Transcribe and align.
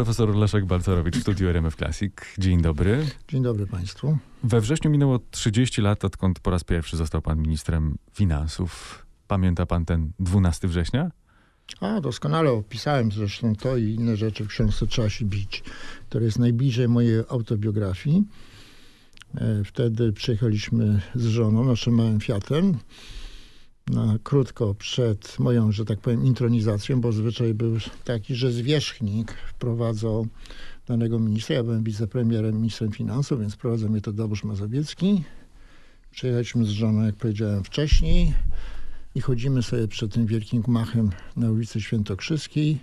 Profesor 0.00 0.36
Leszek 0.36 0.64
Balcerowicz 0.64 1.16
w 1.16 1.20
studiu 1.20 1.48
RMF 1.48 1.76
Classic. 1.76 2.12
Dzień 2.38 2.62
dobry. 2.62 3.06
Dzień 3.28 3.42
dobry 3.42 3.66
Państwu. 3.66 4.18
We 4.44 4.60
wrześniu 4.60 4.90
minęło 4.90 5.18
30 5.30 5.82
lat, 5.82 6.04
odkąd 6.04 6.40
po 6.40 6.50
raz 6.50 6.64
pierwszy 6.64 6.96
został 6.96 7.22
pan 7.22 7.38
ministrem 7.38 7.98
finansów. 8.12 9.06
Pamięta 9.28 9.66
pan 9.66 9.84
ten 9.84 10.12
12 10.20 10.68
września? 10.68 11.10
A, 11.80 12.00
doskonale 12.00 12.50
opisałem 12.52 13.12
zresztą 13.12 13.56
to 13.56 13.76
i 13.76 13.84
inne 13.84 14.16
rzeczy 14.16 14.44
w 14.44 14.48
książce 14.48 14.86
Trzeba 14.86 15.10
się 15.10 15.24
bić, 15.24 15.62
które 16.08 16.24
jest 16.24 16.38
najbliżej 16.38 16.88
mojej 16.88 17.22
autobiografii. 17.28 18.24
E, 19.34 19.64
wtedy 19.64 20.12
przyjechaliśmy 20.12 21.00
z 21.14 21.26
żoną 21.26 21.64
naszym 21.64 21.94
małym 21.94 22.20
Fiatem 22.20 22.78
na 23.90 24.18
krótko 24.22 24.74
przed 24.74 25.38
moją, 25.38 25.72
że 25.72 25.84
tak 25.84 26.00
powiem, 26.00 26.24
intronizacją, 26.24 27.00
bo 27.00 27.12
zwyczaj 27.12 27.54
był 27.54 27.76
taki, 28.04 28.34
że 28.34 28.52
zwierzchnik 28.52 29.32
wprowadzał 29.32 30.26
danego 30.86 31.18
ministra. 31.18 31.56
Ja 31.56 31.62
byłem 31.62 31.84
wicepremierem, 31.84 32.56
ministrem 32.56 32.92
finansów, 32.92 33.40
więc 33.40 33.54
wprowadzał 33.54 33.90
mnie 33.90 34.00
Tadeusz 34.00 34.44
Mazowiecki. 34.44 35.24
Przyjechaliśmy 36.10 36.64
z 36.64 36.68
żoną, 36.68 37.02
jak 37.02 37.14
powiedziałem 37.14 37.64
wcześniej 37.64 38.34
i 39.14 39.20
chodzimy 39.20 39.62
sobie 39.62 39.88
przed 39.88 40.12
tym 40.12 40.26
wielkim 40.26 40.62
gmachem 40.62 41.10
na 41.36 41.50
ulicy 41.50 41.80
Świętokrzyskiej. 41.80 42.78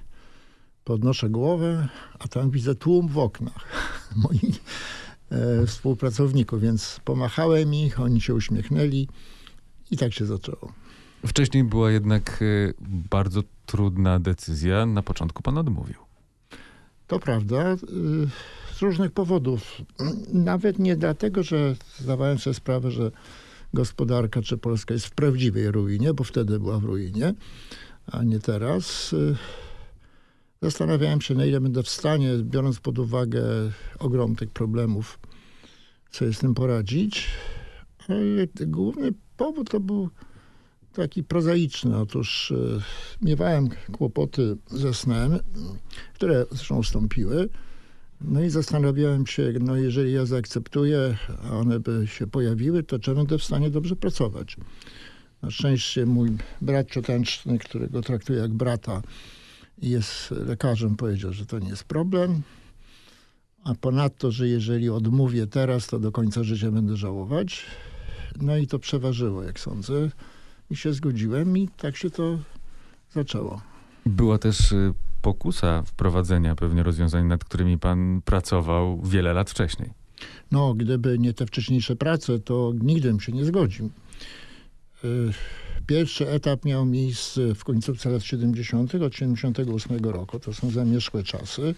Podnoszę 0.83 1.29
głowę, 1.29 1.87
a 2.19 2.27
tam 2.27 2.51
widzę 2.51 2.75
tłum 2.75 3.07
w 3.07 3.17
oknach 3.17 3.89
moich 4.25 4.63
e, 5.29 5.65
współpracowników, 5.65 6.61
więc 6.61 6.99
pomachałem 7.05 7.73
ich, 7.73 7.99
oni 7.99 8.21
się 8.21 8.33
uśmiechnęli 8.33 9.07
i 9.91 9.97
tak 9.97 10.13
się 10.13 10.25
zaczęło. 10.25 10.86
Wcześniej 11.25 11.63
była 11.63 11.91
jednak 11.91 12.41
y, 12.41 12.73
bardzo 13.09 13.41
trudna 13.65 14.19
decyzja. 14.19 14.85
Na 14.85 15.03
początku 15.03 15.43
pan 15.43 15.57
odmówił. 15.57 15.97
To 17.07 17.19
prawda, 17.19 17.73
y, 17.73 17.77
z 18.73 18.81
różnych 18.81 19.11
powodów. 19.11 19.81
Nawet 20.33 20.79
nie 20.79 20.95
dlatego, 20.95 21.43
że 21.43 21.75
zdawałem 21.99 22.39
sobie 22.39 22.53
sprawę, 22.53 22.91
że 22.91 23.11
gospodarka 23.73 24.41
czy 24.41 24.57
Polska 24.57 24.93
jest 24.93 25.05
w 25.05 25.11
prawdziwej 25.11 25.71
ruinie, 25.71 26.13
bo 26.13 26.23
wtedy 26.23 26.59
była 26.59 26.79
w 26.79 26.83
ruinie, 26.83 27.33
a 28.11 28.23
nie 28.23 28.39
teraz. 28.39 29.13
Y, 29.13 29.35
zastanawiałem 30.61 31.21
się, 31.21 31.35
na 31.35 31.45
ile 31.45 31.61
będę 31.61 31.83
w 31.83 31.89
stanie, 31.89 32.29
biorąc 32.43 32.79
pod 32.79 32.99
uwagę 32.99 33.43
ogrom 33.99 34.35
tych 34.35 34.49
problemów, 34.49 35.19
sobie 36.11 36.33
z 36.33 36.39
tym 36.39 36.53
poradzić. 36.53 37.27
Ale 38.07 38.47
główny 38.67 39.11
powód 39.37 39.69
to 39.69 39.79
był 39.79 40.09
taki 40.97 41.23
prozaiczny. 41.23 41.97
Otóż 41.97 42.51
y, 42.51 42.81
miewałem 43.21 43.69
kłopoty 43.91 44.57
ze 44.71 44.93
snem, 44.93 45.39
które 46.13 46.45
zresztą 46.51 46.77
ustąpiły. 46.77 47.49
No 48.21 48.41
i 48.41 48.49
zastanawiałem 48.49 49.27
się, 49.27 49.53
no 49.59 49.75
jeżeli 49.75 50.13
ja 50.13 50.25
zaakceptuję, 50.25 51.17
a 51.43 51.51
one 51.51 51.79
by 51.79 52.07
się 52.07 52.27
pojawiły, 52.27 52.83
to 52.83 52.99
czy 52.99 53.15
będę 53.15 53.37
w 53.37 53.43
stanie 53.43 53.69
dobrze 53.69 53.95
pracować. 53.95 54.57
Na 55.41 55.51
szczęście 55.51 56.05
mój 56.05 56.29
brat 56.61 56.91
ciotęczny, 56.91 57.59
którego 57.59 58.01
traktuję 58.01 58.39
jak 58.39 58.53
brata 58.53 59.01
jest 59.81 60.31
lekarzem, 60.31 60.95
powiedział, 60.95 61.33
że 61.33 61.45
to 61.45 61.59
nie 61.59 61.69
jest 61.69 61.83
problem. 61.83 62.41
A 63.63 63.75
ponadto, 63.75 64.31
że 64.31 64.47
jeżeli 64.47 64.89
odmówię 64.89 65.47
teraz, 65.47 65.87
to 65.87 65.99
do 65.99 66.11
końca 66.11 66.43
życia 66.43 66.71
będę 66.71 66.97
żałować. 66.97 67.65
No 68.41 68.57
i 68.57 68.67
to 68.67 68.79
przeważyło, 68.79 69.43
jak 69.43 69.59
sądzę. 69.59 70.09
I 70.69 70.75
się 70.75 70.93
zgodziłem 70.93 71.57
i 71.57 71.67
tak 71.67 71.97
się 71.97 72.09
to 72.09 72.39
zaczęło. 73.11 73.61
Była 74.05 74.37
też 74.37 74.71
y, 74.71 74.93
pokusa 75.21 75.83
wprowadzenia 75.83 76.55
pewnie 76.55 76.83
rozwiązań, 76.83 77.25
nad 77.25 77.43
którymi 77.43 77.79
pan 77.79 78.21
pracował 78.25 79.01
wiele 79.01 79.33
lat 79.33 79.49
wcześniej. 79.49 79.89
No, 80.51 80.73
gdyby 80.73 81.19
nie 81.19 81.33
te 81.33 81.45
wcześniejsze 81.45 81.95
prace, 81.95 82.39
to 82.39 82.73
nigdy 82.81 83.07
bym 83.07 83.19
się 83.19 83.31
nie 83.31 83.45
zgodził. 83.45 83.89
Y, 85.03 85.33
pierwszy 85.87 86.29
etap 86.29 86.65
miał 86.65 86.85
miejsce 86.85 87.55
w 87.55 87.63
końcówce 87.63 88.09
lat 88.09 88.23
70., 88.23 88.95
od 88.95 89.15
78 89.15 89.99
roku. 89.99 90.39
To 90.39 90.53
są 90.53 90.69
zamierzchłe 90.69 91.23
czasy. 91.23 91.75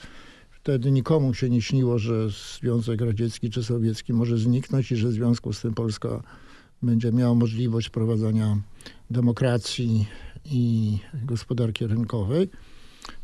Wtedy 0.49 0.91
nikomu 0.91 1.33
się 1.33 1.49
nie 1.49 1.61
śniło, 1.61 1.99
że 1.99 2.29
Związek 2.59 3.01
Radziecki 3.01 3.49
czy 3.49 3.63
Sowiecki 3.63 4.13
może 4.13 4.37
zniknąć 4.37 4.91
i 4.91 4.95
że 4.95 5.07
w 5.07 5.11
związku 5.11 5.53
z 5.53 5.61
tym 5.61 5.73
Polska 5.73 6.21
będzie 6.81 7.11
miała 7.11 7.35
możliwość 7.35 7.89
prowadzenia 7.89 8.57
demokracji 9.09 10.07
i 10.45 10.97
gospodarki 11.13 11.87
rynkowej. 11.87 12.49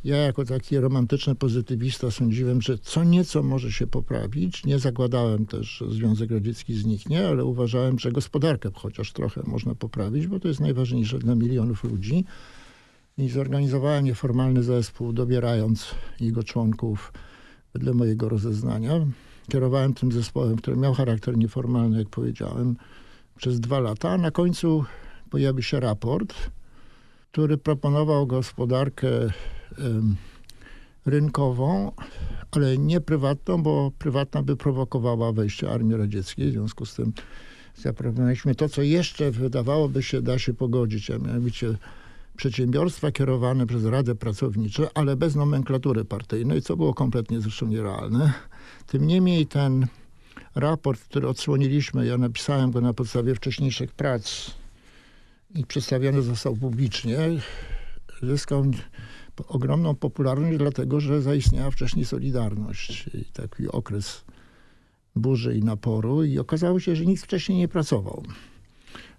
Ja 0.04 0.18
jako 0.18 0.46
taki 0.46 0.78
romantyczny 0.78 1.36
pozytywista 1.36 2.12
sądziłem, 2.12 2.62
że 2.62 2.78
co 2.78 3.04
nieco 3.04 3.44
może 3.44 3.72
się 3.72 3.88
poprawić. 3.88 4.66
Nie 4.66 4.80
zakładałem 4.80 5.46
też, 5.46 5.68
że 5.68 5.92
Związek 5.92 6.32
Radziecki 6.32 6.74
zniknie, 6.74 7.28
ale 7.28 7.46
uważałem, 7.46 8.00
że 8.00 8.12
gospodarkę 8.12 8.70
chociaż 8.74 9.14
trochę 9.14 9.42
można 9.46 9.76
poprawić, 9.76 10.28
bo 10.28 10.40
to 10.40 10.48
jest 10.48 10.60
najważniejsze 10.60 11.20
dla 11.20 11.36
milionów 11.36 11.84
ludzi. 11.84 12.26
I 13.18 13.30
zorganizowałem 13.30 14.06
nieformalny 14.06 14.64
zespół, 14.64 15.14
dobierając 15.14 15.96
jego 16.20 16.44
członków 16.44 17.14
wedle 17.74 17.94
mojego 17.94 18.30
rozeznania. 18.30 19.06
Kierowałem 19.52 19.94
tym 19.94 20.12
zespołem, 20.12 20.56
który 20.56 20.78
miał 20.78 20.94
charakter 20.94 21.38
nieformalny, 21.38 22.00
jak 22.00 22.10
powiedziałem, 22.10 22.76
przez 23.36 23.60
dwa 23.60 23.80
lata, 23.80 24.18
na 24.18 24.32
końcu 24.32 24.86
pojawi 25.30 25.64
się 25.64 25.80
raport, 25.80 26.36
który 27.32 27.58
proponował 27.58 28.28
gospodarkę 28.28 29.08
rynkową, 31.06 31.92
ale 32.52 32.78
nie 32.78 33.02
prywatną, 33.02 33.64
bo 33.64 33.92
prywatna 34.00 34.44
by 34.44 34.56
prowokowała 34.56 35.32
wejście 35.32 35.72
armii 35.72 35.98
radzieckiej. 35.98 36.50
W 36.50 36.54
związku 36.54 36.86
z 36.86 36.96
tym 36.96 37.14
zaproponowaliśmy 37.76 38.56
to, 38.56 38.70
co 38.70 38.82
jeszcze 38.82 39.32
wydawałoby 39.32 40.04
się 40.04 40.22
da 40.22 40.40
się 40.40 40.54
pogodzić, 40.54 41.12
a 41.12 41.18
mianowicie 41.18 41.78
przedsiębiorstwa 42.38 43.12
kierowane 43.12 43.66
przez 43.68 43.86
Radę 43.86 44.16
Pracownicze, 44.16 44.88
ale 44.94 45.16
bez 45.16 45.36
nomenklatury 45.36 46.06
partyjnej, 46.06 46.62
co 46.62 46.78
było 46.78 46.94
kompletnie 46.94 47.42
zresztą 47.42 47.68
nierealne. 47.68 48.34
Tym 48.88 49.08
niemniej 49.08 49.48
ten 49.48 49.88
raport, 50.56 51.02
który 51.02 51.28
odsłoniliśmy, 51.28 52.06
ja 52.06 52.18
napisałem 52.18 52.72
go 52.72 52.82
na 52.82 52.94
podstawie 52.94 53.36
wcześniejszych 53.36 53.92
prac 53.92 54.52
i 55.56 55.66
przedstawiony 55.66 56.22
został 56.22 56.56
publicznie, 56.56 57.18
zyskał 58.24 58.66
ogromną 59.48 59.96
popularność, 59.96 60.58
dlatego 60.58 61.00
że 61.00 61.22
zaistniała 61.22 61.72
wcześniej 61.72 62.06
Solidarność 62.06 63.10
taki 63.34 63.68
okres 63.68 64.26
burzy 65.16 65.58
i 65.58 65.64
naporu 65.64 66.24
i 66.24 66.40
okazało 66.40 66.80
się, 66.80 66.96
że 66.96 67.06
nikt 67.06 67.24
wcześniej 67.24 67.58
nie 67.58 67.68
pracował 67.68 68.24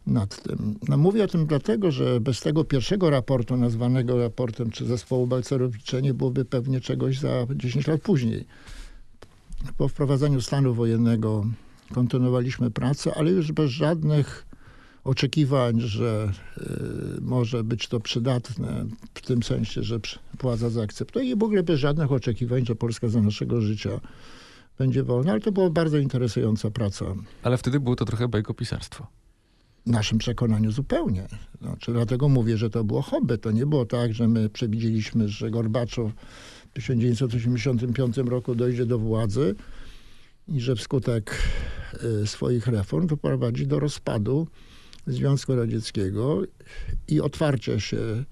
nad 0.07 0.43
tym. 0.43 0.79
No 0.89 0.97
mówię 0.97 1.25
o 1.25 1.29
tym 1.29 1.47
dlatego, 1.47 1.91
że 1.91 2.21
bez 2.21 2.41
tego 2.41 2.65
pierwszego 2.65 3.11
raportu, 3.11 3.57
nazwanego 3.57 4.19
raportem 4.19 4.71
czy 4.71 4.85
zespołu 4.85 5.27
Balcerowicza, 5.27 6.01
nie 6.01 6.15
byłoby 6.15 6.45
pewnie 6.45 6.81
czegoś 6.81 7.19
za 7.19 7.47
10 7.55 7.87
lat 7.87 8.03
później. 8.03 8.47
Po 9.77 9.89
wprowadzeniu 9.89 10.41
stanu 10.41 10.75
wojennego 10.75 11.45
kontynuowaliśmy 11.93 12.71
pracę, 12.71 13.15
ale 13.17 13.31
już 13.31 13.53
bez 13.53 13.71
żadnych 13.71 14.47
oczekiwań, 15.05 15.81
że 15.81 16.33
y, 16.59 17.21
może 17.21 17.65
być 17.65 17.89
to 17.89 18.01
przydatne 18.01 18.87
w 19.15 19.21
tym 19.21 19.43
sensie, 19.43 19.83
że 19.83 20.01
władza 20.41 20.71
zaakceptuje 20.71 21.31
i 21.31 21.37
w 21.37 21.43
ogóle 21.43 21.63
bez 21.63 21.81
żadnych 21.81 22.13
oczekiwań, 22.13 22.67
że 22.67 22.75
Polska 22.75 23.09
za 23.09 23.23
naszego 23.23 23.61
życia 23.61 24.01
będzie 24.79 25.03
wolna, 25.03 25.33
ale 25.33 25.41
to 25.41 25.53
była 25.53 25.71
bardzo 25.71 25.99
interesująca 25.99 26.71
praca. 26.71 27.05
Ale 27.43 27.59
wtedy 27.59 27.81
było 27.81 27.97
to 27.97 28.05
trochę 28.05 28.29
bajkopisarstwo. 28.29 29.07
W 29.87 29.91
naszym 29.91 30.19
przekonaniu 30.19 30.73
zupełnie. 30.73 31.27
Znaczy, 31.63 31.93
dlatego 31.93 32.29
mówię, 32.29 32.57
że 32.57 32.71
to 32.71 32.85
było 32.85 33.03
hobby. 33.03 33.39
To 33.39 33.51
nie 33.51 33.67
było 33.67 33.85
tak, 33.85 34.15
że 34.15 34.29
my 34.29 34.49
przewidzieliśmy, 34.49 35.29
że 35.29 35.51
Gorbaczow 35.51 36.13
1985 36.77 38.17
roku 38.17 38.55
dojdzie 38.55 38.87
do 38.87 38.99
władzy 38.99 39.55
i 40.49 40.61
że 40.61 40.77
wskutek 40.77 41.43
y, 42.23 42.27
swoich 42.27 42.67
reform 42.67 43.07
doprowadzi 43.07 43.67
do 43.67 43.81
rozpadu 43.81 44.49
Związku 45.07 45.57
Radzieckiego 45.57 46.43
i 47.09 47.21
otwarcia 47.21 47.81
się 47.81 48.25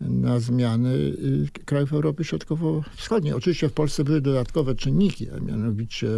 na 0.00 0.40
zmiany 0.40 0.94
y, 0.94 1.48
krajów 1.64 1.92
Europy 1.92 2.24
Środkowo-Wschodniej. 2.24 3.34
Oczywiście 3.34 3.68
w 3.68 3.72
Polsce 3.72 4.04
były 4.04 4.20
dodatkowe 4.20 4.74
czynniki, 4.74 5.30
a 5.30 5.40
mianowicie 5.40 6.08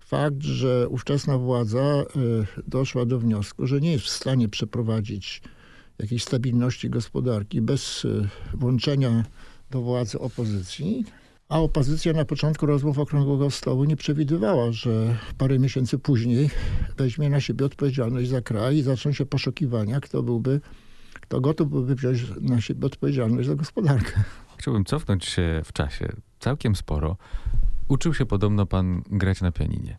fakt, 0.00 0.42
że 0.42 0.88
ówczesna 0.88 1.38
władza 1.38 2.02
y, 2.02 2.04
doszła 2.66 3.06
do 3.06 3.18
wniosku, 3.18 3.66
że 3.66 3.80
nie 3.80 3.92
jest 3.92 4.04
w 4.04 4.10
stanie 4.10 4.48
przeprowadzić 4.48 5.42
jakiejś 5.98 6.22
stabilności 6.22 6.90
gospodarki 6.90 7.60
bez 7.60 8.06
włączenia 8.54 9.24
do 9.76 9.82
władzy 9.82 10.18
opozycji, 10.18 11.04
a 11.48 11.60
opozycja 11.60 12.12
na 12.12 12.24
początku 12.24 12.66
rozmów 12.66 12.98
Okrągłego 12.98 13.50
Stołu 13.50 13.84
nie 13.84 13.96
przewidywała, 13.96 14.72
że 14.72 15.16
parę 15.38 15.58
miesięcy 15.58 15.98
później 15.98 16.50
weźmie 16.96 17.30
na 17.30 17.40
siebie 17.40 17.64
odpowiedzialność 17.64 18.28
za 18.28 18.40
kraj 18.40 18.76
i 18.76 18.82
zaczną 18.82 19.12
się 19.12 19.26
poszukiwania, 19.26 20.00
kto 20.00 20.22
byłby, 20.22 20.60
kto 21.20 21.40
gotów 21.40 21.70
byłby 21.70 21.94
wziąć 21.94 22.24
na 22.40 22.60
siebie 22.60 22.86
odpowiedzialność 22.86 23.48
za 23.48 23.54
gospodarkę. 23.54 24.22
Chciałbym 24.56 24.84
cofnąć 24.84 25.24
się 25.24 25.62
w 25.64 25.72
czasie 25.72 26.12
całkiem 26.40 26.76
sporo. 26.76 27.16
Uczył 27.88 28.14
się 28.14 28.26
podobno 28.26 28.66
pan 28.66 29.02
grać 29.10 29.40
na 29.40 29.52
pianinie. 29.52 29.98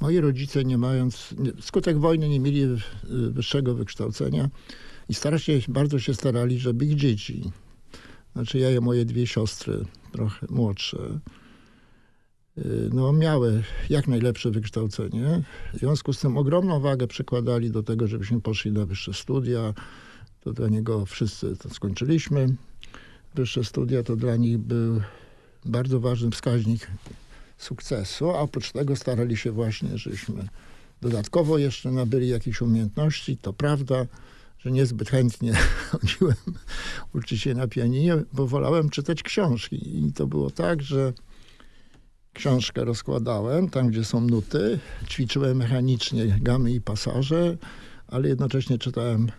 Moi 0.00 0.20
rodzice, 0.20 0.64
nie 0.64 0.78
mając, 0.78 1.34
skutek 1.60 1.98
wojny, 1.98 2.28
nie 2.28 2.40
mieli 2.40 2.62
wyższego 3.30 3.74
wykształcenia 3.74 4.48
i 5.08 5.14
starali 5.14 5.42
się, 5.42 5.58
bardzo 5.68 5.98
się 5.98 6.14
starali, 6.14 6.58
żeby 6.58 6.84
ich 6.86 6.96
dzieci, 6.96 7.52
znaczy 8.32 8.58
ja 8.58 8.70
i 8.70 8.80
moje 8.80 9.04
dwie 9.04 9.26
siostry, 9.26 9.84
trochę 10.12 10.46
młodsze, 10.50 11.20
y, 12.58 12.90
no, 12.92 13.12
miały 13.12 13.62
jak 13.90 14.08
najlepsze 14.08 14.50
wykształcenie. 14.50 15.42
W 15.74 15.78
związku 15.78 16.12
z 16.12 16.20
tym 16.20 16.36
ogromną 16.36 16.80
wagę 16.80 17.06
przykładali 17.06 17.70
do 17.70 17.82
tego, 17.82 18.06
żebyśmy 18.06 18.40
poszli 18.40 18.72
na 18.72 18.86
wyższe 18.86 19.14
studia. 19.14 19.74
To 20.40 20.52
dla 20.52 20.68
niego 20.68 21.06
wszyscy 21.06 21.56
to 21.56 21.70
skończyliśmy. 21.70 22.54
Wyższe 23.34 23.64
studia 23.64 24.02
to 24.02 24.16
dla 24.16 24.36
nich 24.36 24.58
był 24.58 25.00
bardzo 25.64 26.00
ważny 26.00 26.30
wskaźnik 26.30 26.90
sukcesu, 27.58 28.30
a 28.30 28.38
oprócz 28.38 28.72
tego 28.72 28.96
starali 28.96 29.36
się 29.36 29.52
właśnie, 29.52 29.98
żeśmy 29.98 30.48
dodatkowo 31.02 31.58
jeszcze 31.58 31.90
nabyli 31.90 32.28
jakieś 32.28 32.60
umiejętności. 32.60 33.36
To 33.36 33.52
prawda, 33.52 34.06
że 34.58 34.70
niezbyt 34.70 35.10
chętnie 35.10 35.52
chodziłem 35.90 36.34
uczyć 37.14 37.42
się 37.42 37.54
na 37.54 37.68
pianinie, 37.68 38.16
bo 38.32 38.46
wolałem 38.46 38.90
czytać 38.90 39.22
książki. 39.22 39.98
I 39.98 40.12
to 40.12 40.26
było 40.26 40.50
tak, 40.50 40.82
że 40.82 41.12
książkę 42.32 42.84
rozkładałem 42.84 43.68
tam, 43.68 43.88
gdzie 43.88 44.04
są 44.04 44.20
nuty, 44.20 44.78
ćwiczyłem 45.08 45.56
mechanicznie 45.56 46.38
gamy 46.40 46.72
i 46.72 46.80
pasaże, 46.80 47.56
ale 48.06 48.28
jednocześnie 48.28 48.78
czytałem 48.78 49.30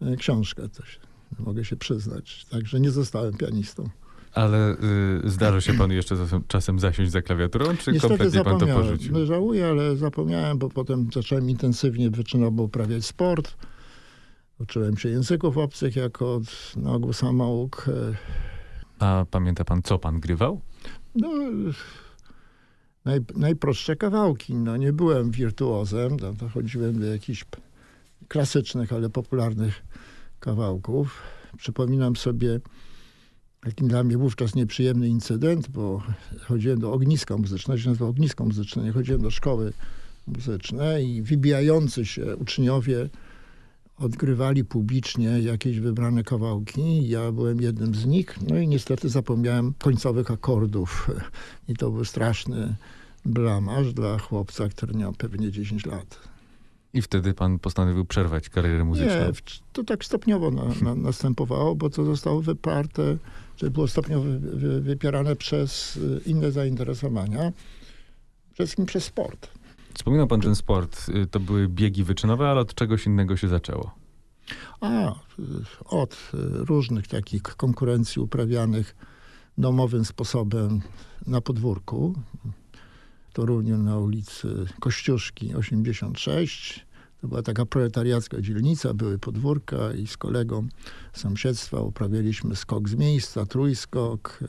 e, 0.00 0.16
książkę 0.16 0.68
też. 0.68 1.00
Mogę 1.38 1.64
się 1.64 1.76
przyznać. 1.76 2.46
Także 2.50 2.80
nie 2.80 2.90
zostałem 2.90 3.36
pianistą. 3.36 3.88
Ale 4.32 4.76
y, 5.24 5.30
zdarza 5.30 5.60
się 5.60 5.74
panu 5.74 5.94
jeszcze 5.94 6.16
czasem, 6.48 6.78
zasiąść 6.78 7.10
za 7.10 7.22
klawiaturą, 7.22 7.64
czy 7.64 7.92
Niestety 7.92 8.00
kompletnie 8.00 8.44
pan 8.44 8.58
to 8.58 8.66
porzucił? 8.66 9.12
No, 9.12 9.26
Żałuję, 9.26 9.66
ale 9.66 9.96
zapomniałem, 9.96 10.58
bo 10.58 10.68
potem 10.68 11.08
zacząłem 11.14 11.50
intensywnie 11.50 12.10
wyczynowo 12.10 12.62
uprawiać 12.62 13.04
sport. 13.04 13.56
Uczyłem 14.60 14.96
się 14.96 15.08
języków 15.08 15.58
obcych 15.58 15.96
jako 15.96 16.40
na 16.76 16.92
ogół 16.92 17.12
samouk. 17.12 17.86
A 18.98 19.26
pamięta 19.30 19.64
pan, 19.64 19.82
co 19.82 19.98
pan 19.98 20.20
grywał? 20.20 20.60
No, 21.14 21.28
naj, 23.04 23.20
najprostsze 23.36 23.96
kawałki. 23.96 24.54
No, 24.54 24.76
nie 24.76 24.92
byłem 24.92 25.30
wirtuozem, 25.30 26.16
no, 26.20 26.34
to 26.34 26.48
chodziłem 26.48 27.00
do 27.00 27.06
jakichś 27.06 27.44
klasycznych, 28.28 28.92
ale 28.92 29.10
popularnych 29.10 29.82
kawałków. 30.40 31.22
Przypominam 31.56 32.16
sobie 32.16 32.60
taki 33.60 33.84
dla 33.84 34.04
mnie 34.04 34.18
wówczas 34.18 34.54
nieprzyjemny 34.54 35.08
incydent, 35.08 35.68
bo 35.68 36.02
chodziłem 36.40 36.78
do 36.78 36.92
ogniska 36.92 37.36
muzycznego, 37.36 37.80
się 37.80 37.88
nazywa 37.88 38.06
ognisko 38.06 38.44
muzyczne, 38.44 38.82
nie 38.82 38.92
chodziłem 38.92 39.22
do 39.22 39.30
szkoły 39.30 39.72
muzycznej 40.26 41.08
i 41.08 41.22
wybijający 41.22 42.06
się 42.06 42.36
uczniowie 42.36 43.08
odgrywali 43.98 44.64
publicznie 44.64 45.28
jakieś 45.28 45.80
wybrane 45.80 46.24
kawałki. 46.24 47.08
Ja 47.08 47.32
byłem 47.32 47.60
jednym 47.60 47.94
z 47.94 48.06
nich, 48.06 48.38
no 48.48 48.58
i 48.58 48.68
niestety 48.68 49.08
zapomniałem 49.08 49.74
końcowych 49.78 50.30
akordów. 50.30 51.10
I 51.68 51.74
to 51.74 51.90
był 51.90 52.04
straszny 52.04 52.76
blamaż 53.24 53.92
dla 53.92 54.18
chłopca, 54.18 54.68
który 54.68 54.94
miał 54.94 55.12
pewnie 55.12 55.50
10 55.50 55.86
lat. 55.86 56.34
I 56.94 57.02
wtedy 57.02 57.34
pan 57.34 57.58
postanowił 57.58 58.04
przerwać 58.04 58.48
karierę 58.48 58.84
muzyczną. 58.84 59.26
Nie, 59.26 59.32
to 59.72 59.84
tak 59.84 60.04
stopniowo 60.04 60.50
na, 60.50 60.64
na, 60.82 60.94
następowało, 61.08 61.74
bo 61.74 61.90
to 61.90 62.04
zostało 62.04 62.40
wyparte, 62.40 63.16
czy 63.56 63.70
było 63.70 63.88
stopniowo 63.88 64.24
wy, 64.24 64.38
wy, 64.38 64.80
wypierane 64.80 65.36
przez 65.36 65.96
y, 65.96 66.20
inne 66.26 66.52
zainteresowania. 66.52 67.52
Przede 68.52 68.66
wszystkim 68.66 68.86
przez 68.86 69.04
sport. 69.04 69.48
Wspominał 69.94 70.26
pan 70.26 70.40
ten 70.40 70.54
sport. 70.54 71.08
Y, 71.08 71.26
To 71.26 71.40
były 71.40 71.68
biegi 71.68 72.04
wyczynowe, 72.04 72.48
ale 72.48 72.60
od 72.60 72.74
czegoś 72.74 73.06
innego 73.06 73.36
się 73.36 73.48
zaczęło. 73.48 73.94
A, 74.80 75.10
y, 75.10 75.14
od 75.84 76.12
y, 76.14 76.36
różnych 76.64 77.08
takich 77.08 77.42
konkurencji 77.42 78.22
uprawianych 78.22 78.96
domowym 79.58 80.04
sposobem 80.04 80.80
na 81.26 81.40
podwórku. 81.40 82.14
Toruniu 83.32 83.78
na 83.78 83.98
ulicy 83.98 84.66
Kościuszki 84.80 85.54
86. 85.54 86.86
To 87.20 87.28
była 87.28 87.42
taka 87.42 87.66
proletariacka 87.66 88.40
dzielnica, 88.40 88.94
były 88.94 89.18
podwórka 89.18 89.92
i 89.92 90.06
z 90.06 90.16
kolegą 90.16 90.68
z 91.12 91.20
sąsiedztwa 91.20 91.80
uprawialiśmy 91.80 92.56
skok 92.56 92.88
z 92.88 92.94
miejsca, 92.94 93.46
trójskok. 93.46 94.40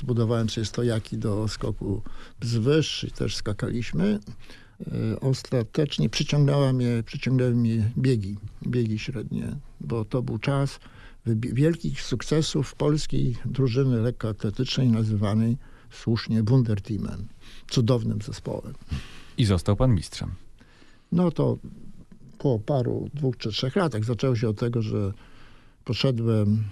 Zbudowałem 0.00 0.48
sobie 0.48 0.64
stojaki 0.64 1.18
do 1.18 1.48
skoku 1.48 2.02
wzwyż 2.40 3.04
i 3.04 3.10
też 3.10 3.36
skakaliśmy. 3.36 4.20
Y, 4.80 5.20
Ostatecznie 5.20 6.08
przyciągnęła 6.08 6.72
mnie, 6.72 7.02
przyciągnęły 7.06 7.54
mnie 7.54 7.90
biegi, 7.98 8.36
biegi 8.66 8.98
średnie, 8.98 9.56
bo 9.80 10.04
to 10.04 10.22
był 10.22 10.38
czas 10.38 10.80
wielkich 11.36 12.02
sukcesów 12.02 12.74
polskiej 12.74 13.36
drużyny 13.44 14.00
lekkoatletycznej 14.00 14.88
nazywanej 14.88 15.56
słusznie 15.90 16.42
Wunderteamem, 16.42 17.28
cudownym 17.70 18.22
zespołem. 18.22 18.74
I 19.38 19.44
został 19.44 19.76
pan 19.76 19.94
mistrzem. 19.94 20.30
No 21.12 21.30
to 21.30 21.58
po 22.38 22.58
paru, 22.58 23.08
dwóch 23.14 23.36
czy 23.36 23.50
trzech 23.50 23.76
latach 23.76 24.04
zaczęło 24.04 24.36
się 24.36 24.48
od 24.48 24.58
tego, 24.58 24.82
że 24.82 25.12
poszedłem 25.84 26.64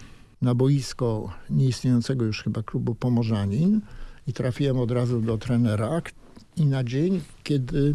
na 0.42 0.54
boisko 0.54 1.32
nieistniejącego 1.50 2.24
już 2.24 2.42
chyba 2.42 2.62
klubu 2.62 2.94
Pomorzanin 2.94 3.80
i 4.26 4.32
trafiłem 4.32 4.78
od 4.78 4.90
razu 4.90 5.20
do 5.20 5.38
trenera 5.38 6.02
i 6.56 6.66
na 6.66 6.84
dzień, 6.84 7.20
kiedy 7.42 7.94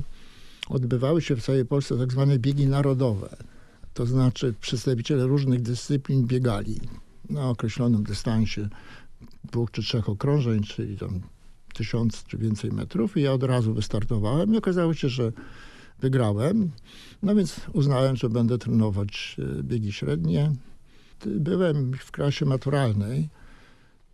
odbywały 0.70 1.22
się 1.22 1.36
w 1.36 1.44
całej 1.44 1.66
Polsce 1.66 1.98
tak 1.98 2.12
zwane 2.12 2.40
biegi 2.40 2.68
narodowe, 2.68 3.36
to 3.94 4.06
znaczy 4.06 4.54
przedstawiciele 4.62 5.28
różnych 5.28 5.62
dyscyplin 5.62 6.28
biegali 6.28 6.80
na 7.30 7.50
określonym 7.50 8.04
dystansie 8.04 8.70
dwóch 9.44 9.72
czy 9.72 9.82
trzech 9.82 10.10
okrążeń, 10.10 10.64
czyli 10.64 10.98
tam 10.98 11.22
tysiąc 11.74 12.24
czy 12.24 12.38
więcej 12.38 12.72
metrów 12.72 13.18
i 13.18 13.22
ja 13.22 13.34
od 13.34 13.44
razu 13.44 13.74
wystartowałem 13.74 14.54
i 14.54 14.58
okazało 14.58 14.94
się, 14.94 15.10
że 15.10 15.32
wygrałem. 16.00 16.72
No 17.24 17.36
więc 17.36 17.62
uznałem, 17.74 18.16
że 18.16 18.30
będę 18.30 18.58
trenować 18.58 19.38
e, 19.60 19.64
biegi 19.64 19.92
średnie. 19.92 20.52
Ty- 21.20 21.40
Byłem 21.40 21.94
w 21.94 22.12
klasie 22.12 22.46
maturalnej, 22.46 23.30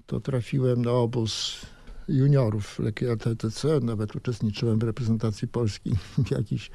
to 0.05 0.19
trafiłem 0.19 0.85
na 0.85 0.91
obóz 0.91 1.61
juniorów 2.07 2.79
lekkiej 2.79 3.09
atletyce, 3.09 3.79
nawet 3.79 4.15
uczestniczyłem 4.15 4.79
w 4.79 4.83
reprezentacji 4.83 5.47
Polski 5.47 5.91
w 6.25 6.31
jakichś 6.31 6.71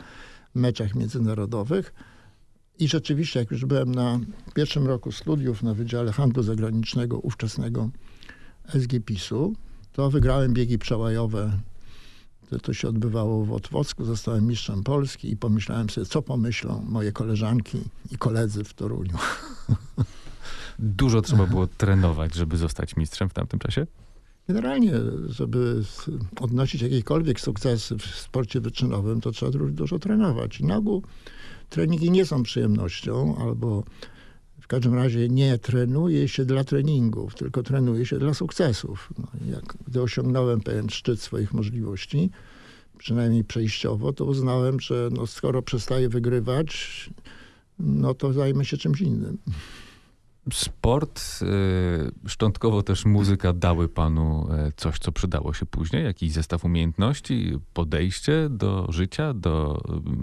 meczach 0.54 0.94
międzynarodowych. 0.94 1.94
I 2.78 2.88
rzeczywiście, 2.88 3.40
jak 3.40 3.50
już 3.50 3.64
byłem 3.64 3.94
na 3.94 4.20
pierwszym 4.54 4.86
roku 4.86 5.12
studiów 5.12 5.62
na 5.62 5.74
Wydziale 5.74 6.12
Handlu 6.12 6.42
Zagranicznego 6.42 7.18
ówczesnego 7.18 7.90
SGPiS-u, 8.68 9.54
to 9.92 10.10
wygrałem 10.10 10.54
biegi 10.54 10.78
przełajowe. 10.78 11.52
To, 12.50 12.58
to 12.58 12.72
się 12.72 12.88
odbywało 12.88 13.44
w 13.44 13.52
Otwocku, 13.52 14.04
zostałem 14.04 14.46
mistrzem 14.46 14.82
Polski 14.82 15.30
i 15.30 15.36
pomyślałem 15.36 15.90
sobie, 15.90 16.06
co 16.06 16.22
pomyślą 16.22 16.84
moje 16.88 17.12
koleżanki 17.12 17.80
i 18.10 18.18
koledzy 18.18 18.64
w 18.64 18.74
Toruniu. 18.74 19.18
Dużo 20.78 21.22
trzeba 21.22 21.46
było 21.46 21.66
trenować, 21.66 22.34
żeby 22.34 22.56
zostać 22.56 22.96
mistrzem 22.96 23.28
w 23.28 23.34
tamtym 23.34 23.58
czasie? 23.58 23.86
Generalnie, 24.48 24.92
żeby 25.28 25.82
odnosić 26.40 26.82
jakiekolwiek 26.82 27.40
sukcesy 27.40 27.96
w 27.98 28.04
sporcie 28.04 28.60
wyczynowym, 28.60 29.20
to 29.20 29.30
trzeba 29.30 29.52
du- 29.52 29.70
dużo 29.70 29.98
trenować. 29.98 30.60
I 30.60 30.64
na 30.64 30.76
ogół 30.76 31.02
treningi 31.68 32.10
nie 32.10 32.26
są 32.26 32.42
przyjemnością, 32.42 33.36
albo 33.38 33.84
w 34.60 34.66
każdym 34.66 34.94
razie 34.94 35.28
nie 35.28 35.58
trenuje 35.58 36.28
się 36.28 36.44
dla 36.44 36.64
treningów, 36.64 37.34
tylko 37.34 37.62
trenuje 37.62 38.06
się 38.06 38.18
dla 38.18 38.34
sukcesów. 38.34 39.12
No, 39.18 39.26
jak, 39.50 39.76
gdy 39.88 40.02
osiągnąłem 40.02 40.60
pewien 40.60 40.88
szczyt 40.90 41.20
swoich 41.20 41.52
możliwości, 41.54 42.30
przynajmniej 42.98 43.44
przejściowo, 43.44 44.12
to 44.12 44.24
uznałem, 44.24 44.80
że 44.80 45.08
no, 45.12 45.26
skoro 45.26 45.62
przestaję 45.62 46.08
wygrywać, 46.08 47.10
no 47.78 48.14
to 48.14 48.32
zajmę 48.32 48.64
się 48.64 48.76
czymś 48.76 49.00
innym. 49.00 49.38
Sport, 50.52 51.20
y, 51.42 52.28
szczątkowo 52.28 52.82
też 52.82 53.04
muzyka 53.04 53.52
dały 53.52 53.88
panu 53.88 54.48
e, 54.52 54.72
coś, 54.76 54.98
co 54.98 55.12
przydało 55.12 55.54
się 55.54 55.66
później? 55.66 56.04
Jakiś 56.04 56.32
zestaw 56.32 56.64
umiejętności, 56.64 57.58
podejście 57.74 58.48
do 58.50 58.86
życia, 58.92 59.34
do 59.34 59.82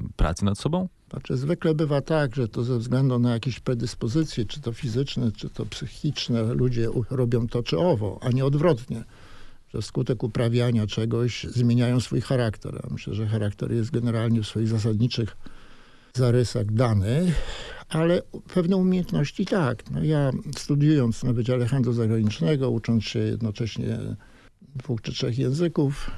y, 0.09 0.13
pracy 0.15 0.45
nad 0.45 0.59
sobą? 0.59 0.89
Znaczy, 1.09 1.37
zwykle 1.37 1.75
bywa 1.75 2.01
tak, 2.01 2.35
że 2.35 2.47
to 2.47 2.63
ze 2.63 2.77
względu 2.77 3.19
na 3.19 3.33
jakieś 3.33 3.59
predyspozycje, 3.59 4.45
czy 4.45 4.61
to 4.61 4.73
fizyczne, 4.73 5.31
czy 5.31 5.49
to 5.49 5.65
psychiczne, 5.65 6.43
ludzie 6.43 6.89
robią 7.09 7.47
to 7.47 7.63
czy 7.63 7.79
owo, 7.79 8.19
a 8.21 8.29
nie 8.29 8.45
odwrotnie. 8.45 9.03
Że 9.73 9.81
skutek 9.81 10.23
uprawiania 10.23 10.87
czegoś 10.87 11.43
zmieniają 11.43 11.99
swój 11.99 12.21
charakter. 12.21 12.73
Ja 12.73 12.89
myślę, 12.91 13.13
że 13.13 13.27
charakter 13.27 13.71
jest 13.71 13.91
generalnie 13.91 14.41
w 14.41 14.47
swoich 14.47 14.67
zasadniczych 14.67 15.37
zarysach 16.17 16.65
dany, 16.65 17.33
ale 17.89 18.21
pewne 18.53 18.77
umiejętności 18.77 19.45
tak. 19.45 19.91
No 19.91 20.03
ja 20.03 20.31
studiując 20.57 21.23
na 21.23 21.33
Wydziale 21.33 21.67
Handlu 21.67 21.93
Zagranicznego, 21.93 22.69
ucząc 22.69 23.03
się 23.03 23.19
jednocześnie 23.19 23.99
dwóch 24.75 25.01
czy 25.01 25.11
trzech 25.11 25.37
języków, 25.37 26.11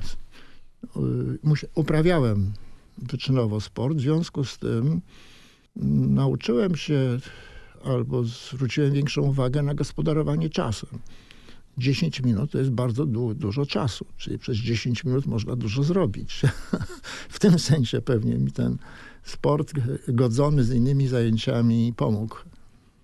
y, 1.54 1.68
uprawiałem 1.76 2.54
wyczynowo 2.98 3.62
sport. 3.62 3.98
W 3.98 4.02
związku 4.02 4.44
z 4.44 4.58
tym 4.58 5.02
nauczyłem 6.10 6.76
się 6.76 7.20
albo 7.84 8.24
zwróciłem 8.24 8.92
większą 8.92 9.22
uwagę 9.22 9.64
na 9.64 9.74
gospodarowanie 9.74 10.50
czasem. 10.50 10.90
10 11.78 12.22
minut 12.22 12.52
to 12.52 12.58
jest 12.58 12.70
bardzo 12.70 13.06
du 13.06 13.34
dużo 13.34 13.66
czasu, 13.66 14.06
czyli 14.18 14.40
przez 14.40 14.58
10 14.58 15.04
minut 15.04 15.26
można 15.26 15.56
dużo 15.56 15.84
zrobić. 15.84 16.42
w 17.30 17.40
tym 17.40 17.60
sensie 17.60 18.02
pewnie 18.02 18.36
mi 18.36 18.52
ten 18.52 18.78
sport 19.24 19.74
godzony 20.08 20.64
z 20.64 20.74
innymi 20.74 21.08
zajęciami 21.08 21.94
pomógł. 21.98 22.36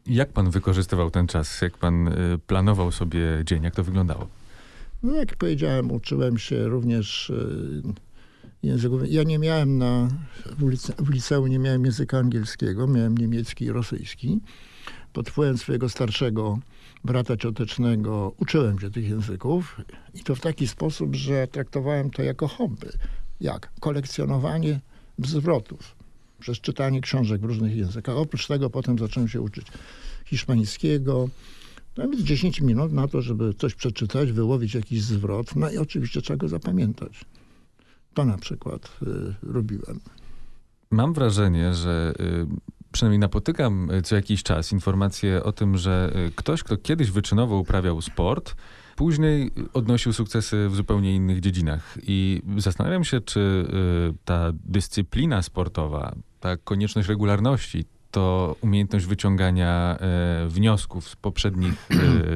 Jak 0.07 0.29
pan 0.29 0.49
wykorzystywał 0.49 1.11
ten 1.11 1.27
czas? 1.27 1.61
Jak 1.61 1.77
pan 1.77 2.07
y, 2.07 2.37
planował 2.47 2.91
sobie 2.91 3.21
dzień? 3.45 3.63
Jak 3.63 3.75
to 3.75 3.83
wyglądało? 3.83 4.27
No 5.03 5.15
jak 5.15 5.35
powiedziałem, 5.35 5.91
uczyłem 5.91 6.37
się 6.37 6.67
również 6.67 7.29
y, 7.29 7.81
języków. 8.63 9.01
Ja 9.07 9.23
nie 9.23 9.39
miałem 9.39 9.77
na, 9.77 10.07
w, 10.57 10.69
lice, 10.69 10.93
w 10.97 11.09
liceum 11.09 11.47
nie 11.47 11.59
miałem 11.59 11.85
języka 11.85 12.17
angielskiego, 12.17 12.87
miałem 12.87 13.17
niemiecki 13.17 13.65
i 13.65 13.71
rosyjski. 13.71 14.39
Pod 15.13 15.29
wpływem 15.29 15.57
swojego 15.57 15.89
starszego 15.89 16.59
brata 17.03 17.37
ciotecznego 17.37 18.33
uczyłem 18.39 18.79
się 18.79 18.91
tych 18.91 19.09
języków 19.09 19.81
i 20.13 20.23
to 20.23 20.35
w 20.35 20.39
taki 20.39 20.67
sposób, 20.67 21.15
że 21.15 21.47
traktowałem 21.47 22.09
to 22.09 22.23
jako 22.23 22.47
hobby. 22.47 22.89
Jak? 23.41 23.71
Kolekcjonowanie 23.79 24.79
zwrotów 25.19 25.95
przez 26.45 26.61
czytanie 26.61 27.01
książek 27.01 27.41
w 27.41 27.43
różnych 27.43 27.75
językach. 27.75 28.15
Oprócz 28.15 28.47
tego 28.47 28.69
potem 28.69 28.99
zacząłem 28.99 29.29
się 29.29 29.41
uczyć 29.41 29.67
hiszpańskiego. 30.25 31.29
No 31.97 32.09
więc 32.09 32.21
10 32.21 32.61
minut 32.61 32.91
na 32.91 33.07
to, 33.07 33.21
żeby 33.21 33.53
coś 33.53 33.75
przeczytać, 33.75 34.31
wyłowić 34.31 34.75
jakiś 34.75 35.01
zwrot. 35.01 35.55
No 35.55 35.71
i 35.71 35.77
oczywiście 35.77 36.21
trzeba 36.21 36.37
go 36.37 36.47
zapamiętać. 36.47 37.25
To 38.13 38.25
na 38.25 38.37
przykład 38.37 38.97
y, 39.01 39.33
robiłem. 39.43 39.99
Mam 40.91 41.13
wrażenie, 41.13 41.73
że 41.73 42.13
y, 42.19 42.45
przynajmniej 42.91 43.19
napotykam 43.19 43.91
y, 43.91 44.01
co 44.01 44.15
jakiś 44.15 44.43
czas 44.43 44.71
informacje 44.71 45.43
o 45.43 45.51
tym, 45.51 45.77
że 45.77 46.13
y, 46.27 46.31
ktoś, 46.35 46.63
kto 46.63 46.77
kiedyś 46.77 47.11
wyczynowo 47.11 47.57
uprawiał 47.57 48.01
sport, 48.01 48.55
później 48.95 49.51
odnosił 49.73 50.13
sukcesy 50.13 50.69
w 50.69 50.75
zupełnie 50.75 51.15
innych 51.15 51.39
dziedzinach. 51.39 51.97
I 52.03 52.41
zastanawiam 52.57 53.03
się, 53.03 53.21
czy 53.21 53.39
y, 53.39 54.13
ta 54.25 54.51
dyscyplina 54.65 55.41
sportowa, 55.41 56.15
ta 56.45 56.57
konieczność 56.57 57.07
regularności, 57.07 57.85
to 58.11 58.55
umiejętność 58.61 59.05
wyciągania 59.05 59.97
wniosków 60.47 61.09
z 61.09 61.15
poprzednich 61.15 61.87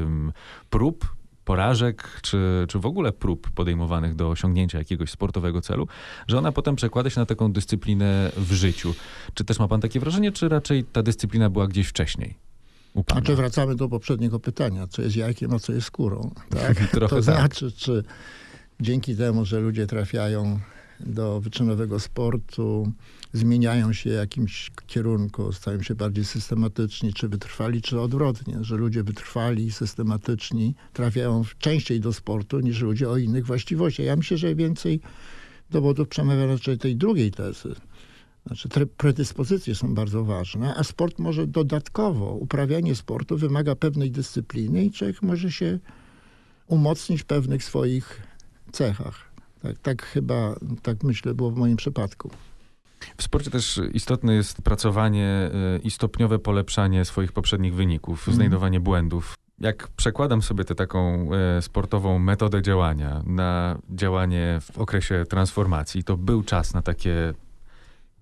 prób, 0.70 1.16
porażek, 1.46 2.20
czy, 2.22 2.66
czy 2.70 2.80
w 2.80 2.86
ogóle 2.86 3.12
prób 3.12 3.50
podejmowanych 3.50 4.16
do 4.16 4.30
osiągnięcia 4.30 4.78
jakiegoś 4.78 5.10
sportowego 5.12 5.62
celu, 5.62 5.88
że 6.28 6.38
ona 6.38 6.52
potem 6.52 6.76
przekłada 6.76 7.10
się 7.10 7.20
na 7.20 7.26
taką 7.26 7.52
dyscyplinę 7.52 8.32
w 8.38 8.54
życiu. 8.54 8.94
Czy 9.34 9.44
też 9.44 9.60
ma 9.60 9.68
pan 9.68 9.82
takie 9.82 10.00
wrażenie, 10.00 10.32
czy 10.32 10.50
raczej 10.50 10.84
ta 10.84 11.04
dyscyplina 11.04 11.50
była 11.50 11.68
gdzieś 11.68 11.88
wcześniej? 11.88 12.36
U 12.94 13.04
pana? 13.04 13.22
Znaczy 13.22 13.36
wracamy 13.36 13.76
do 13.76 13.90
poprzedniego 13.90 14.40
pytania, 14.40 14.88
co 14.88 15.02
jest 15.02 15.16
jajkiem, 15.16 15.54
a 15.54 15.60
co 15.60 15.74
jest 15.74 15.88
skórą. 15.88 16.32
Tak? 16.50 16.78
To 17.00 17.08
tak. 17.08 17.24
znaczy, 17.24 17.72
czy 17.72 18.04
dzięki 18.80 19.16
temu, 19.16 19.46
że 19.46 19.60
ludzie 19.60 19.88
trafiają 19.88 20.60
do 21.00 21.42
wyczynowego 21.42 22.00
sportu, 22.00 22.92
zmieniają 23.34 23.94
się 23.94 24.10
w 24.10 24.14
jakimś 24.14 24.72
kierunku, 24.88 25.54
stają 25.54 25.82
się 25.82 25.96
bardziej 25.96 26.26
systematyczni, 26.26 27.14
czy 27.14 27.30
wytrwali, 27.30 27.82
czy 27.82 28.02
odwrotnie, 28.02 28.58
że 28.62 28.76
ludzie 28.76 29.04
wytrwali 29.04 29.72
systematyczni 29.72 30.76
trafiają 30.94 31.44
częściej 31.60 32.00
do 32.00 32.14
sportu 32.14 32.60
niż 32.60 32.82
ludzie 32.82 33.10
o 33.10 33.18
innych 33.18 33.46
właściwościach. 33.46 34.06
Ja 34.06 34.16
myślę, 34.16 34.38
że 34.38 34.56
więcej 34.56 35.00
dowodów 35.70 36.08
przemawia 36.08 36.46
raczej 36.46 36.78
tej 36.78 36.96
drugiej 36.96 37.32
tezy. 37.32 37.76
Znaczy, 38.48 38.70
predyspozycje 38.98 39.76
są 39.76 39.94
bardzo 39.94 40.24
ważne, 40.24 40.76
a 40.76 40.84
sport 40.84 41.20
może 41.20 41.48
dodatkowo, 41.48 42.34
uprawianie 42.34 42.96
sportu 42.96 43.38
wymaga 43.38 43.76
pewnej 43.76 44.12
dyscypliny 44.12 44.86
i 44.86 44.92
człowiek 44.92 45.22
może 45.22 45.52
się 45.52 45.80
umocnić 46.68 47.22
w 47.22 47.26
pewnych 47.26 47.64
swoich 47.64 48.22
cechach. 48.72 49.29
Tak, 49.62 49.78
tak 49.78 50.04
chyba, 50.04 50.56
tak 50.82 51.04
myślę, 51.04 51.34
było 51.34 51.52
w 51.52 51.56
moim 51.56 51.78
przypadku. 51.78 52.30
W 53.18 53.24
sporcie 53.24 53.52
też 53.52 53.82
istotne 53.94 54.34
jest 54.34 54.62
pracowanie 54.62 55.52
y, 55.76 55.80
i 55.80 55.92
stopniowe 55.92 56.40
polepszanie 56.40 57.06
swoich 57.06 57.32
poprzednich 57.32 57.76
wyników, 57.76 58.28
mm. 58.28 58.36
znajdowanie 58.36 58.80
błędów. 58.80 59.36
Jak 59.60 59.88
przekładam 59.88 60.42
sobie 60.42 60.64
tę 60.64 60.76
taką 60.76 61.30
e, 61.34 61.62
sportową 61.62 62.20
metodę 62.20 62.62
działania 62.62 63.24
na 63.26 63.80
działanie 63.90 64.60
w 64.62 64.78
okresie 64.78 65.26
transformacji, 65.30 66.04
to 66.04 66.18
był 66.18 66.44
czas 66.44 66.74
na 66.74 66.82
takie 66.82 67.34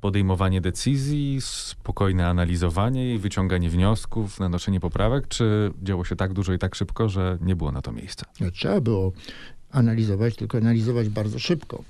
podejmowanie 0.01 0.61
decyzji, 0.61 1.37
spokojne 1.41 2.27
analizowanie 2.27 3.15
i 3.15 3.17
wyciąganie 3.17 3.69
wniosków, 3.69 4.39
nanoszenie 4.39 4.79
poprawek, 4.79 5.27
czy 5.27 5.71
działo 5.83 6.05
się 6.05 6.15
tak 6.15 6.33
dużo 6.33 6.53
i 6.53 6.57
tak 6.57 6.75
szybko, 6.75 7.09
że 7.09 7.37
nie 7.41 7.55
było 7.55 7.71
na 7.71 7.81
to 7.81 7.91
miejsca? 7.91 8.25
Trzeba 8.53 8.81
było 8.81 9.11
analizować, 9.71 10.35
tylko 10.35 10.57
analizować 10.57 11.09
bardzo 11.09 11.39
szybko 11.39 11.83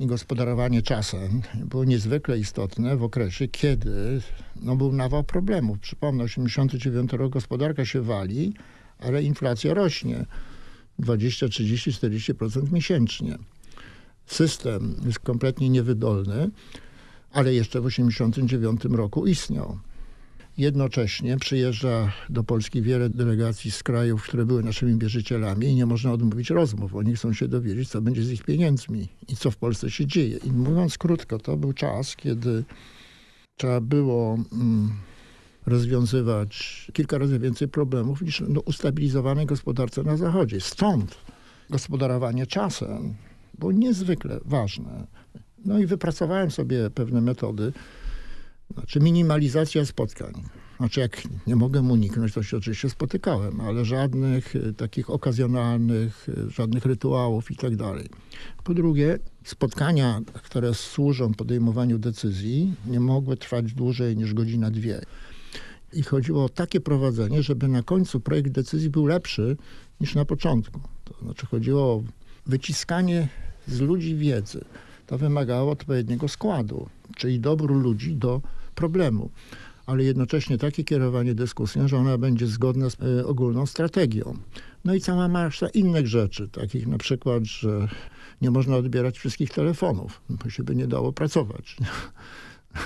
i 0.00 0.06
gospodarowanie 0.06 0.82
czasem 0.82 1.42
było 1.54 1.84
niezwykle 1.84 2.38
istotne 2.38 2.96
w 2.96 3.02
okresie, 3.02 3.48
kiedy 3.48 4.20
no, 4.62 4.76
był 4.76 4.92
nawał 4.92 5.24
problemów. 5.24 5.78
Przypomnę, 5.78 6.24
89 6.24 7.12
rok 7.12 7.32
gospodarka 7.32 7.84
się 7.84 8.02
wali, 8.02 8.54
ale 8.98 9.22
inflacja 9.22 9.74
rośnie 9.74 10.26
20, 10.98 11.48
30, 11.48 11.92
40% 11.92 12.72
miesięcznie. 12.72 13.38
System 14.26 14.94
jest 15.06 15.18
kompletnie 15.18 15.68
niewydolny, 15.68 16.50
ale 17.32 17.54
jeszcze 17.54 17.80
w 17.80 17.86
89 17.86 18.84
roku 18.84 19.26
istniał. 19.26 19.78
Jednocześnie 20.58 21.36
przyjeżdża 21.36 22.12
do 22.30 22.44
Polski 22.44 22.82
wiele 22.82 23.10
delegacji 23.10 23.70
z 23.70 23.82
krajów, 23.82 24.22
które 24.22 24.46
były 24.46 24.62
naszymi 24.62 24.98
wierzycielami 24.98 25.66
i 25.66 25.74
nie 25.74 25.86
można 25.86 26.12
odmówić 26.12 26.50
rozmów. 26.50 26.94
Oni 26.94 27.14
chcą 27.14 27.32
się 27.32 27.48
dowiedzieć, 27.48 27.88
co 27.88 28.00
będzie 28.00 28.22
z 28.22 28.30
ich 28.30 28.44
pieniędzmi 28.44 29.08
i 29.28 29.36
co 29.36 29.50
w 29.50 29.56
Polsce 29.56 29.90
się 29.90 30.06
dzieje. 30.06 30.36
I 30.36 30.52
mówiąc 30.52 30.98
krótko, 30.98 31.38
to 31.38 31.56
był 31.56 31.72
czas, 31.72 32.16
kiedy 32.16 32.64
trzeba 33.56 33.80
było 33.80 34.38
mm, 34.52 34.90
rozwiązywać 35.66 36.86
kilka 36.92 37.18
razy 37.18 37.38
więcej 37.38 37.68
problemów 37.68 38.22
niż 38.22 38.42
no, 38.48 38.60
ustabilizowanej 38.60 39.46
gospodarce 39.46 40.02
na 40.02 40.16
Zachodzie. 40.16 40.60
Stąd 40.60 41.16
gospodarowanie 41.70 42.46
czasem 42.46 43.14
było 43.58 43.72
niezwykle 43.72 44.40
ważne. 44.44 45.06
No 45.64 45.78
i 45.78 45.86
wypracowałem 45.86 46.50
sobie 46.50 46.90
pewne 46.90 47.20
metody, 47.20 47.72
znaczy 48.74 49.00
minimalizacja 49.00 49.86
spotkań. 49.86 50.32
Znaczy 50.78 51.00
jak 51.00 51.22
nie 51.46 51.56
mogę 51.56 51.80
uniknąć, 51.80 52.32
to 52.34 52.42
się 52.42 52.56
oczywiście 52.56 52.90
spotykałem, 52.90 53.60
ale 53.60 53.84
żadnych 53.84 54.56
e, 54.56 54.72
takich 54.72 55.10
okazjonalnych, 55.10 56.26
e, 56.28 56.50
żadnych 56.50 56.86
rytuałów 56.86 57.50
i 57.50 57.56
tak 57.56 57.76
dalej. 57.76 58.08
Po 58.64 58.74
drugie, 58.74 59.18
spotkania, 59.44 60.20
które 60.32 60.74
służą 60.74 61.34
podejmowaniu 61.34 61.98
decyzji, 61.98 62.74
nie 62.86 63.00
mogły 63.00 63.36
trwać 63.36 63.74
dłużej 63.74 64.16
niż 64.16 64.34
godzina, 64.34 64.70
dwie. 64.70 65.00
I 65.92 66.02
chodziło 66.02 66.44
o 66.44 66.48
takie 66.48 66.80
prowadzenie, 66.80 67.42
żeby 67.42 67.68
na 67.68 67.82
końcu 67.82 68.20
projekt 68.20 68.50
decyzji 68.50 68.90
był 68.90 69.06
lepszy 69.06 69.56
niż 70.00 70.14
na 70.14 70.24
początku. 70.24 70.80
To 71.04 71.14
znaczy 71.22 71.46
chodziło 71.46 71.82
o 71.82 72.02
wyciskanie 72.46 73.28
z 73.68 73.80
ludzi 73.80 74.16
wiedzy. 74.16 74.64
To 75.06 75.18
wymagało 75.18 75.72
odpowiedniego 75.72 76.28
składu, 76.28 76.88
czyli 77.16 77.40
dobru 77.40 77.78
ludzi 77.78 78.16
do 78.16 78.40
problemu, 78.78 79.30
ale 79.86 80.04
jednocześnie 80.04 80.58
takie 80.58 80.84
kierowanie 80.84 81.34
dyskusją, 81.34 81.88
że 81.88 81.96
ona 81.98 82.18
będzie 82.18 82.46
zgodna 82.46 82.90
z 82.90 82.96
y, 83.02 83.26
ogólną 83.26 83.66
strategią. 83.66 84.36
No 84.84 84.94
i 84.94 85.00
cała 85.00 85.28
masa 85.28 85.68
innych 85.68 86.06
rzeczy, 86.06 86.48
takich 86.48 86.86
na 86.86 86.98
przykład, 86.98 87.44
że 87.44 87.88
nie 88.40 88.50
można 88.50 88.76
odbierać 88.76 89.18
wszystkich 89.18 89.50
telefonów, 89.50 90.20
bo 90.30 90.50
się 90.50 90.62
by 90.62 90.74
nie 90.74 90.86
dało 90.86 91.12
pracować. 91.12 91.76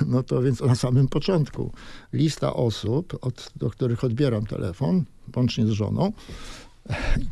No 0.06 0.22
to 0.22 0.42
więc 0.42 0.60
na 0.60 0.74
samym 0.74 1.08
początku 1.08 1.72
lista 2.12 2.54
osób, 2.54 3.18
od, 3.20 3.52
do 3.56 3.70
których 3.70 4.04
odbieram 4.04 4.46
telefon, 4.46 5.04
łącznie 5.36 5.66
z 5.66 5.70
żoną, 5.70 6.12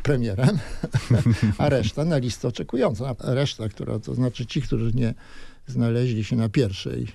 premierem, 0.03 0.59
a 1.59 1.69
reszta 1.69 2.05
na 2.05 2.19
listę 2.19 2.49
oczekującą. 2.49 3.07
A 3.07 3.15
reszta, 3.35 3.69
która 3.69 3.99
to 3.99 4.15
znaczy 4.15 4.47
ci, 4.47 4.63
którzy 4.63 4.93
nie 4.95 5.15
znaleźli 5.67 6.25
się 6.25 6.37
na 6.37 6.49
pierwszej 6.49 7.07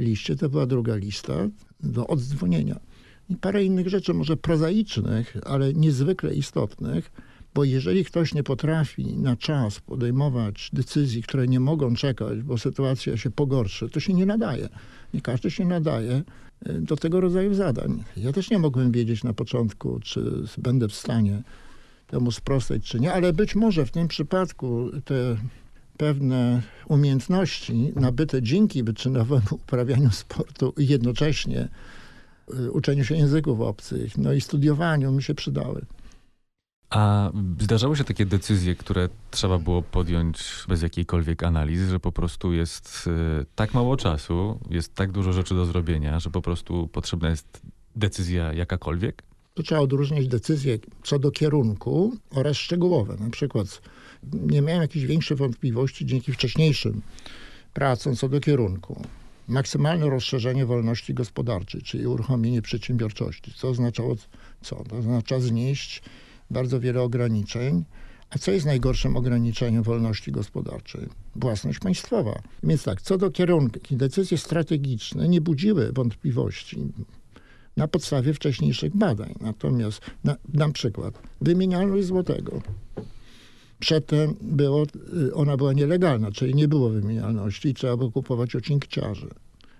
liście, 0.00 0.36
to 0.36 0.48
była 0.48 0.66
druga 0.66 0.96
lista 0.96 1.34
do 1.80 2.06
oddzwonienia. 2.06 2.80
I 3.30 3.36
parę 3.36 3.64
innych 3.64 3.88
rzeczy, 3.88 4.14
może 4.14 4.36
prozaicznych, 4.36 5.36
ale 5.46 5.74
niezwykle 5.74 6.34
istotnych, 6.34 7.10
Bo 7.54 7.64
jeżeli 7.64 8.04
ktoś 8.04 8.34
nie 8.34 8.42
potrafi 8.42 9.16
na 9.16 9.36
czas 9.36 9.80
podejmować 9.80 10.70
decyzji, 10.72 11.22
które 11.22 11.48
nie 11.48 11.60
mogą 11.60 11.94
czekać, 11.94 12.42
bo 12.42 12.58
sytuacja 12.58 13.16
się 13.16 13.30
pogorszy, 13.30 13.88
to 13.88 14.00
się 14.00 14.14
nie 14.14 14.26
nadaje. 14.26 14.68
Nie 15.14 15.20
każdy 15.20 15.50
się 15.50 15.64
nadaje 15.64 16.22
y, 16.68 16.80
do 16.80 16.96
tego 16.96 17.20
rodzaju 17.20 17.54
zadań. 17.54 18.04
Ja 18.16 18.32
też 18.32 18.50
nie 18.50 18.58
mogłem 18.58 18.92
wiedzieć 18.92 19.24
na 19.24 19.32
początku, 19.32 20.00
czy 20.02 20.44
będę 20.58 20.88
w 20.88 20.94
stanie 20.94 21.42
temu 22.06 22.30
sprostać, 22.30 22.82
czy 22.82 23.00
nie, 23.00 23.12
ale 23.12 23.32
być 23.32 23.54
może 23.54 23.86
w 23.86 23.90
tym 23.90 24.08
przypadku 24.08 24.90
te 25.04 25.36
pewne 26.00 26.62
umiejętności 26.88 27.92
nabyte 27.96 28.42
dzięki 28.42 28.82
wyczynowemu 28.82 29.46
uprawianiu 29.50 30.10
sportu 30.10 30.74
i 30.78 30.86
jednocześnie 30.86 31.68
y, 32.54 32.72
uczeniu 32.72 33.04
się 33.04 33.16
języków 33.16 33.60
obcych, 33.60 34.18
no 34.18 34.32
i 34.32 34.40
studiowaniu 34.40 35.12
mi 35.12 35.22
się 35.22 35.34
przydały. 35.34 35.86
A 36.90 37.30
zdarzały 37.60 37.96
się 37.96 38.04
takie 38.04 38.26
decyzje, 38.26 38.74
które 38.74 39.08
trzeba 39.30 39.58
było 39.58 39.82
podjąć 39.82 40.64
bez 40.68 40.82
jakiejkolwiek 40.82 41.42
analizy, 41.42 41.90
że 41.90 42.00
po 42.00 42.12
prostu 42.12 42.52
jest 42.52 43.06
y, 43.06 43.46
tak 43.54 43.74
mało 43.74 43.96
czasu, 43.96 44.60
jest 44.70 44.94
tak 44.94 45.12
dużo 45.12 45.32
rzeczy 45.32 45.54
do 45.54 45.64
zrobienia, 45.64 46.20
że 46.20 46.30
po 46.30 46.42
prostu 46.42 46.88
potrzebna 46.88 47.30
jest 47.30 47.62
decyzja 47.96 48.52
jakakolwiek? 48.52 49.22
Trzeba 49.62 49.80
odróżnić 49.80 50.28
decyzje 50.28 50.78
co 51.02 51.18
do 51.18 51.30
kierunku 51.30 52.16
oraz 52.30 52.56
szczegółowe. 52.56 53.16
Na 53.20 53.30
przykład 53.30 53.82
nie 54.32 54.62
miałem 54.62 54.82
jakichś 54.82 55.06
większych 55.06 55.38
wątpliwości 55.38 56.06
dzięki 56.06 56.32
wcześniejszym 56.32 57.02
pracom 57.74 58.16
co 58.16 58.28
do 58.28 58.40
kierunku. 58.40 59.02
Maksymalne 59.48 60.10
rozszerzenie 60.10 60.66
wolności 60.66 61.14
gospodarczej, 61.14 61.82
czyli 61.82 62.06
uruchomienie 62.06 62.62
przedsiębiorczości. 62.62 63.52
Co 63.56 63.68
oznaczało 63.68 64.16
co? 64.62 64.84
To 64.84 64.96
oznacza 64.96 65.40
znieść 65.40 66.02
bardzo 66.50 66.80
wiele 66.80 67.02
ograniczeń. 67.02 67.84
A 68.30 68.38
co 68.38 68.50
jest 68.50 68.66
najgorszym 68.66 69.16
ograniczeniem 69.16 69.82
wolności 69.82 70.32
gospodarczej? 70.32 71.08
Własność 71.36 71.78
państwowa. 71.78 72.42
Więc 72.62 72.82
tak, 72.82 73.02
co 73.02 73.18
do 73.18 73.30
kierunku, 73.30 73.78
decyzje 73.90 74.38
strategiczne 74.38 75.28
nie 75.28 75.40
budziły 75.40 75.92
wątpliwości 75.92 76.78
na 77.80 77.88
podstawie 77.88 78.34
wcześniejszych 78.34 78.96
badań. 78.96 79.34
Natomiast, 79.40 80.00
na, 80.24 80.36
dam 80.48 80.72
przykład, 80.72 81.22
wymienialność 81.40 82.06
złotego. 82.06 82.62
Przedtem 83.78 84.34
było, 84.40 84.86
y, 85.28 85.34
ona 85.34 85.56
była 85.56 85.72
nielegalna, 85.72 86.32
czyli 86.32 86.54
nie 86.54 86.68
było 86.68 86.90
wymienialności 86.90 87.68
i 87.68 87.74
trzeba 87.74 87.96
było 87.96 88.10
kupować 88.10 88.56
ocinkciarzy. 88.56 89.28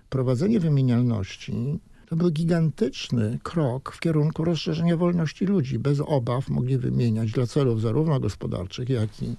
Prowadzenie 0.09 0.59
wymienialności 0.59 1.79
to 2.09 2.15
był 2.15 2.31
gigantyczny 2.31 3.39
krok 3.43 3.91
w 3.91 3.99
kierunku 3.99 4.43
rozszerzenia 4.43 4.97
wolności 4.97 5.45
ludzi. 5.45 5.79
Bez 5.79 5.99
obaw 5.99 6.49
mogli 6.49 6.77
wymieniać 6.77 7.31
dla 7.31 7.47
celów 7.47 7.81
zarówno 7.81 8.19
gospodarczych, 8.19 8.89
jak 8.89 9.23
i 9.23 9.35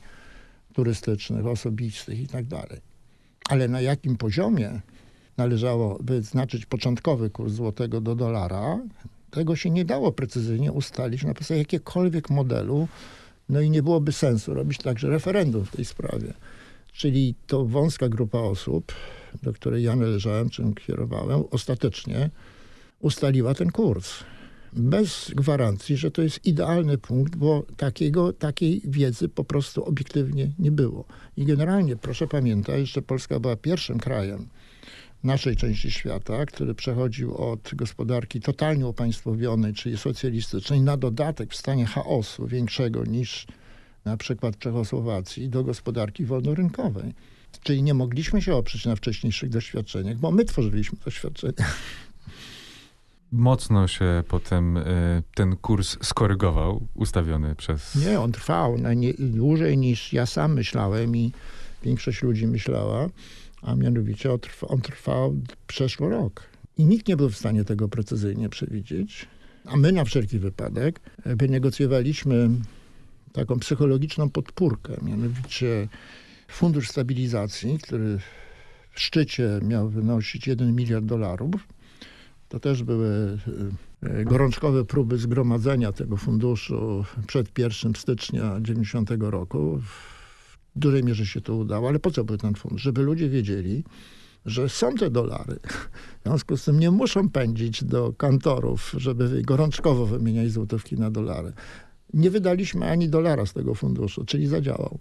turystycznych, 0.73 1.47
osobistych 1.47 2.21
itd. 2.21 2.57
Tak 2.57 2.81
Ale 3.49 3.69
na 3.69 3.81
jakim 3.81 4.17
poziomie 4.17 4.81
należało 5.37 5.99
wyznaczyć 6.01 6.67
początkowy 6.67 7.31
kurs 7.31 7.53
złotego 7.53 8.01
do 8.01 8.15
dolara, 8.15 8.81
tego 9.31 9.57
się 9.57 9.71
nie 9.71 9.85
dało 9.85 10.13
precyzyjnie 10.13 10.73
ustalić 10.73 11.25
na 11.25 11.35
podstawie 11.35 11.61
jakiegokolwiek 11.61 12.31
modelu, 12.31 12.89
no 13.49 13.61
i 13.61 13.71
nie 13.71 13.83
byłoby 13.83 14.13
sensu 14.13 14.55
robić 14.55 14.79
także 14.79 15.09
referendum 15.09 15.65
w 15.65 15.77
tej 15.77 15.85
sprawie. 15.85 16.35
Czyli 16.93 17.35
to 17.47 17.65
wąska 17.65 18.09
grupa 18.09 18.39
osób, 18.39 18.93
do 19.43 19.53
której 19.53 19.85
ja 19.85 19.97
należałem, 19.97 20.51
czym 20.51 20.75
kierowałem, 20.75 21.45
ostatecznie 21.51 22.31
ustaliła 23.01 23.55
ten 23.55 23.71
kurs. 23.71 24.15
Bez 24.73 25.31
gwarancji, 25.35 25.97
że 25.97 26.11
to 26.11 26.23
jest 26.23 26.47
idealny 26.47 26.99
punkt, 26.99 27.37
bo 27.37 27.63
takiego, 27.77 28.33
takiej 28.33 28.83
wiedzy 28.85 29.29
po 29.29 29.45
prostu 29.45 29.85
obiektywnie 29.85 30.51
nie 30.59 30.71
było. 30.71 31.05
I 31.37 31.45
generalnie 31.45 31.97
proszę 31.97 32.27
pamiętać, 32.27 32.89
że 32.89 33.03
Polska 33.03 33.41
była 33.41 33.57
pierwszym 33.57 33.99
krajem, 33.99 34.49
naszej 35.25 35.57
części 35.57 35.91
świata, 35.91 36.47
który 36.47 36.75
przechodził 36.75 37.37
od 37.37 37.71
gospodarki 37.75 38.41
totalnie 38.41 38.87
upaństwowionej, 38.87 39.75
czyli 39.75 39.99
socjalistycznej, 39.99 40.81
na 40.81 40.97
dodatek 40.97 41.53
w 41.53 41.57
stanie 41.57 41.87
chaosu 41.87 42.47
większego 42.47 43.05
niż 43.05 43.47
na 44.05 44.17
przykład 44.17 44.59
Czechosłowacji, 44.59 45.49
do 45.49 45.65
gospodarki 45.65 46.25
wolnorynkowej. 46.25 47.15
Czyli 47.63 47.83
nie 47.83 47.95
mogliśmy 47.95 48.43
się 48.43 48.55
oprzeć 48.55 48.87
na 48.87 48.97
wcześniejszych 48.97 49.51
doświadczeniach, 49.51 50.17
bo 50.17 50.31
my 50.31 50.45
tworzyliśmy 50.45 50.99
doświadczenia. 51.05 51.69
Mocno 53.33 53.89
się 53.89 54.23
potem 54.29 54.77
y, 54.77 55.23
ten 55.35 55.57
kurs 55.57 55.97
skorygował, 56.03 56.87
ustawiony 56.95 57.55
przez... 57.55 57.95
Nie, 57.95 58.21
on 58.21 58.33
trwał 58.33 58.79
na 58.79 58.95
nie, 58.95 59.15
dłużej 59.19 59.79
niż 59.79 60.13
ja 60.13 60.27
sam 60.27 60.55
myślałem 60.55 61.17
i 61.17 61.33
większość 61.85 62.23
ludzi 62.23 62.47
myślała 62.47 63.09
a 63.63 63.75
mianowicie 63.75 64.31
on 64.69 64.81
trwał 64.81 65.37
przeszło 65.67 66.09
rok. 66.09 66.43
I 66.79 66.85
nikt 66.85 67.09
nie 67.09 67.17
był 67.17 67.31
w 67.31 67.37
stanie 67.37 67.65
tego 67.65 67.89
precyzyjnie 67.89 68.49
przewidzieć. 68.49 69.27
A 69.65 69.77
my 69.77 69.93
na 69.93 70.05
wszelki 70.05 70.39
wypadek 70.39 71.01
wynegocjowaliśmy 71.25 72.51
taką 73.33 73.59
psychologiczną 73.59 74.31
podpórkę, 74.31 74.97
mianowicie 75.03 75.89
Fundusz 76.49 76.89
Stabilizacji, 76.89 77.79
który 77.83 78.19
w 78.91 79.01
szczycie 79.01 79.61
miał 79.63 79.89
wynosić 79.89 80.47
1 80.47 80.77
miliard 80.77 81.05
dolarów. 81.05 81.69
To 82.49 82.61
też 82.61 82.83
były 82.83 83.39
e, 84.03 84.25
gorączkowe 84.25 84.85
próby 84.85 85.19
zgromadzenia 85.19 85.93
tego 85.93 86.17
funduszu 86.17 87.05
przed 87.27 87.59
1 87.59 87.95
stycznia 87.95 88.59
90 88.61 89.11
roku 89.19 89.81
w 90.77 90.79
dużej 90.79 91.05
mierze 91.05 91.27
się 91.27 91.41
to 91.41 91.57
udało, 91.57 91.89
ale 91.89 91.99
po 91.99 92.11
co 92.11 92.25
był 92.25 92.37
ten 92.37 92.55
fundusz? 92.55 92.83
Żeby 92.83 93.03
ludzie 93.03 93.29
wiedzieli, 93.29 93.85
że 94.47 94.69
są 94.69 94.95
te 94.95 95.11
dolary. 95.11 95.57
W 96.21 96.23
związku 96.23 96.57
z 96.57 96.65
tym 96.65 96.81
nie 96.81 96.91
muszą 96.91 97.29
pędzić 97.29 97.85
do 97.85 98.13
kantorów, 98.13 98.95
żeby 98.97 99.43
gorączkowo 99.43 100.07
wymieniać 100.07 100.51
złotówki 100.51 100.97
na 100.97 101.11
dolary. 101.11 101.53
Nie 102.15 102.31
wydaliśmy 102.31 102.91
ani 102.91 103.09
dolara 103.09 103.47
z 103.47 103.53
tego 103.53 103.75
funduszu, 103.75 104.25
czyli 104.25 104.47
zadziałał. 104.47 104.99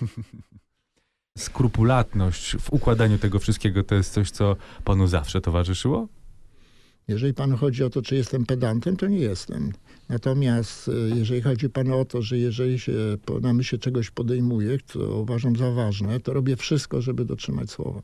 Skrupulatność 1.38 2.56
w 2.56 2.72
układaniu 2.72 3.18
tego 3.18 3.38
wszystkiego 3.38 3.84
to 3.84 3.94
jest 3.94 4.12
coś, 4.12 4.30
co 4.30 4.56
panu 4.84 5.06
zawsze 5.06 5.40
towarzyszyło? 5.40 6.08
Jeżeli 7.08 7.34
panu 7.34 7.56
chodzi 7.56 7.84
o 7.84 7.90
to, 7.90 8.02
czy 8.02 8.14
jestem 8.14 8.46
pedantem, 8.46 8.96
to 8.96 9.06
nie 9.06 9.18
jestem. 9.18 9.72
Natomiast 10.08 10.88
e, 10.88 10.92
jeżeli 11.16 11.42
chodzi 11.42 11.70
panu 11.70 11.98
o 11.98 12.04
to, 12.04 12.22
że 12.22 12.38
jeżeli 12.38 12.78
się 12.78 12.92
na 13.40 13.52
myśl 13.52 13.78
czegoś 13.78 14.10
podejmuje, 14.10 14.78
co 14.86 14.98
uważam 14.98 15.56
za 15.56 15.70
ważne, 15.70 16.20
to 16.20 16.32
robię 16.32 16.56
wszystko, 16.56 17.02
żeby 17.02 17.24
dotrzymać 17.24 17.70
słowa. 17.70 18.02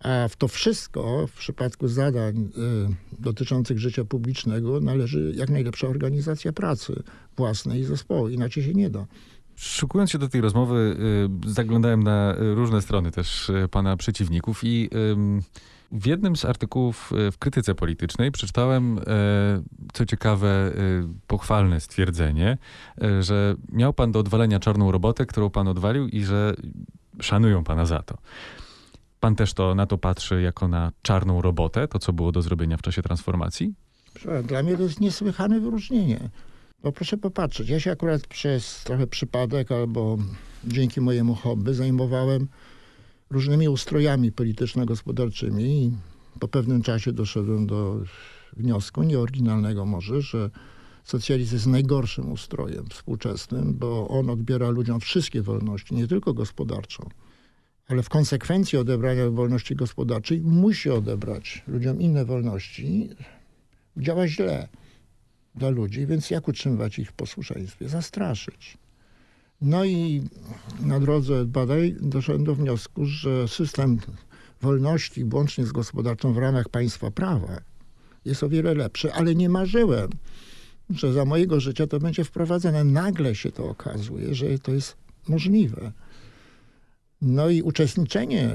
A 0.00 0.28
w 0.28 0.36
to 0.36 0.48
wszystko, 0.48 1.26
w 1.26 1.32
przypadku 1.32 1.88
zadań 1.88 2.36
y, 2.38 3.18
dotyczących 3.18 3.78
życia 3.78 4.04
publicznego, 4.04 4.80
należy 4.80 5.32
jak 5.36 5.50
najlepsza 5.50 5.88
organizacja 5.88 6.52
pracy 6.52 7.02
własnej 7.36 7.80
i 7.80 7.84
zespołu. 7.84 8.28
Inaczej 8.28 8.62
się 8.62 8.74
nie 8.74 8.90
da. 8.90 9.06
Szukując 9.56 10.10
się 10.10 10.18
do 10.18 10.28
tej 10.28 10.40
rozmowy, 10.40 10.96
y, 11.46 11.50
zaglądałem 11.50 12.02
na 12.02 12.34
różne 12.38 12.82
strony 12.82 13.10
też 13.10 13.48
y, 13.48 13.68
pana 13.70 13.96
przeciwników 13.96 14.60
i 14.64 14.90
w 15.92 16.06
jednym 16.06 16.36
z 16.36 16.44
artykułów 16.44 17.12
e, 17.12 17.30
w 17.30 17.38
krytyce 17.38 17.74
politycznej 17.74 18.32
przeczytałem, 18.32 18.98
e, 18.98 19.02
co 19.92 20.06
ciekawe, 20.06 20.48
e, 20.48 20.72
pochwalne 21.26 21.80
stwierdzenie, 21.80 22.58
że 23.20 23.54
miał 23.72 23.92
pan 23.92 24.12
do 24.12 24.18
odwalenia 24.18 24.60
czarną 24.60 24.92
robotę, 24.92 25.26
którą 25.26 25.50
pan 25.50 25.68
odwalił 25.68 26.08
i 26.08 26.24
że 26.24 26.54
szanują 27.20 27.64
pana 27.64 27.86
za 27.86 28.02
to. 28.02 28.18
Pan 29.20 29.36
też 29.36 29.54
to 29.54 29.74
na 29.74 29.86
to 29.86 29.98
patrzy 29.98 30.42
jako 30.42 30.68
na 30.68 30.92
czarną 31.02 31.42
robotę, 31.42 31.88
to 31.88 31.98
co 31.98 32.12
było 32.12 32.32
do 32.32 32.42
zrobienia 32.42 32.76
w 32.76 32.82
czasie 32.82 33.02
transformacji? 33.02 33.74
Dla 34.44 34.62
mnie 34.62 34.76
to 34.76 34.82
jest 34.82 35.00
niesłychane 35.00 35.60
wyróżnienie. 35.60 36.30
Bo 36.82 36.92
proszę 36.92 37.16
popatrzeć, 37.16 37.68
ja 37.68 37.80
się 37.80 37.92
akurat 37.92 38.26
przez 38.26 38.84
trochę 38.84 39.06
przypadek 39.06 39.72
albo 39.72 40.18
dzięki 40.64 41.00
mojemu 41.00 41.34
hobby 41.34 41.74
zajmowałem 41.74 42.48
różnymi 43.30 43.68
ustrojami 43.68 44.32
polityczno-gospodarczymi 44.32 45.62
i 45.64 45.92
po 46.40 46.48
pewnym 46.48 46.82
czasie 46.82 47.12
doszedłem 47.12 47.66
do 47.66 48.00
wniosku, 48.56 49.02
nieoryginalnego 49.02 49.86
może, 49.86 50.22
że 50.22 50.50
socjalizm 51.04 51.54
jest 51.54 51.66
najgorszym 51.66 52.32
ustrojem 52.32 52.86
współczesnym, 52.86 53.74
bo 53.74 54.08
on 54.08 54.30
odbiera 54.30 54.68
ludziom 54.68 55.00
wszystkie 55.00 55.42
wolności, 55.42 55.94
nie 55.94 56.08
tylko 56.08 56.34
gospodarczą, 56.34 57.08
ale 57.88 58.02
w 58.02 58.08
konsekwencji 58.08 58.78
odebrania 58.78 59.30
wolności 59.30 59.76
gospodarczej 59.76 60.40
musi 60.40 60.90
odebrać 60.90 61.62
ludziom 61.66 62.00
inne 62.00 62.24
wolności. 62.24 63.10
Działa 63.96 64.28
źle 64.28 64.68
dla 65.54 65.68
ludzi, 65.68 66.06
więc 66.06 66.30
jak 66.30 66.48
utrzymywać 66.48 66.98
ich 66.98 67.08
w 67.10 67.12
posłuszeństwie? 67.12 67.88
Zastraszyć. 67.88 68.78
No 69.60 69.84
i 69.84 70.22
na 70.80 71.00
drodze 71.00 71.44
badań 71.44 71.94
doszedłem 72.00 72.44
do 72.44 72.54
wniosku, 72.54 73.06
że 73.06 73.48
system 73.48 73.98
wolności, 74.62 75.24
łącznie 75.32 75.66
z 75.66 75.72
gospodarczą 75.72 76.32
w 76.32 76.38
ramach 76.38 76.68
państwa 76.68 77.10
prawa, 77.10 77.60
jest 78.24 78.42
o 78.42 78.48
wiele 78.48 78.74
lepszy, 78.74 79.12
ale 79.12 79.34
nie 79.34 79.48
marzyłem 79.48 80.10
że 80.90 81.12
za 81.12 81.24
mojego 81.24 81.60
życia 81.60 81.86
to 81.86 82.00
będzie 82.00 82.24
wprowadzone. 82.24 82.84
Nagle 82.84 83.34
się 83.34 83.52
to 83.52 83.68
okazuje, 83.68 84.34
że 84.34 84.58
to 84.58 84.72
jest 84.72 84.96
możliwe. 85.28 85.92
No 87.22 87.48
i 87.48 87.62
uczestniczenie 87.62 88.50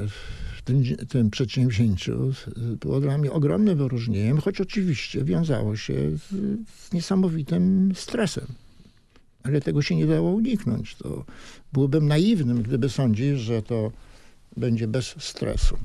w 0.58 0.62
tym, 0.62 0.84
tym 1.10 1.30
przedsięwzięciu 1.30 2.34
było 2.58 3.00
dla 3.00 3.18
mnie 3.18 3.32
ogromnym 3.32 3.78
wyróżnieniem, 3.78 4.38
choć 4.38 4.62
oczywiście 4.62 5.24
wiązało 5.24 5.76
się 5.76 5.94
z, 6.18 6.30
z 6.68 6.94
niesamowitym 6.94 7.92
stresem. 7.96 8.48
Ale 9.44 9.62
tego 9.62 9.82
się 9.82 9.96
nie 9.96 10.06
dało 10.06 10.32
uniknąć. 10.32 10.96
To 10.96 11.26
byłbym 11.74 12.08
naiwnym, 12.08 12.64
gdyby 12.64 12.90
sądzić, 12.90 13.40
że 13.40 13.62
to 13.62 13.92
będzie 14.58 14.88
bez 14.88 15.16
stresu. 15.20 15.78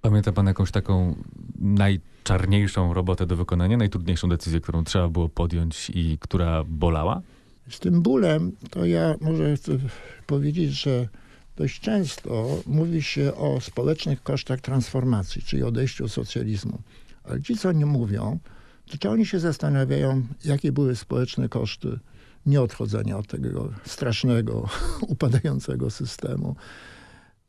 Pamięta 0.00 0.32
pan 0.32 0.46
jakąś 0.46 0.70
taką 0.70 1.14
najczarniejszą 1.58 2.94
robotę 2.94 3.26
do 3.26 3.36
wykonania, 3.36 3.76
najtrudniejszą 3.76 4.28
decyzję, 4.28 4.60
którą 4.60 4.84
trzeba 4.84 5.08
było 5.08 5.28
podjąć 5.28 5.90
i 5.94 6.18
która 6.20 6.64
bolała? 6.64 7.22
Z 7.68 7.80
tym 7.80 8.02
bólem 8.02 8.52
to 8.70 8.86
ja 8.86 9.14
może 9.20 9.56
chcę 9.56 9.78
powiedzieć, 10.26 10.70
że 10.70 11.08
dość 11.56 11.80
często 11.80 12.62
mówi 12.66 13.02
się 13.02 13.34
o 13.34 13.60
społecznych 13.60 14.22
kosztach 14.22 14.60
transformacji, 14.60 15.42
czyli 15.42 15.62
odejściu 15.62 16.04
od 16.04 16.12
socjalizmu. 16.12 16.78
Ale 17.24 17.42
ci, 17.42 17.56
co 17.56 17.72
nie 17.72 17.86
mówią, 17.86 18.38
to 18.90 18.98
czy 18.98 19.10
oni 19.10 19.26
się 19.26 19.40
zastanawiają, 19.40 20.22
jakie 20.44 20.72
były 20.72 20.96
społeczne 20.96 21.48
koszty 21.48 21.98
nieodchodzenia 22.46 23.18
od 23.18 23.26
tego 23.26 23.72
strasznego, 23.84 24.68
upadającego 25.14 25.90
systemu, 25.90 26.56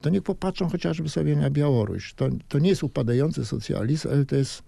to 0.02 0.10
niech 0.10 0.24
popatrzą 0.24 0.70
chociażby 0.70 1.10
sobie 1.10 1.36
na 1.36 1.50
Białoruś. 1.50 2.14
To, 2.14 2.30
to 2.48 2.60
nie 2.60 2.70
jest 2.70 2.84
upadający 2.84 3.46
socjalizm, 3.46 4.08
ale 4.10 4.26
to 4.26 4.36
jest 4.36 4.64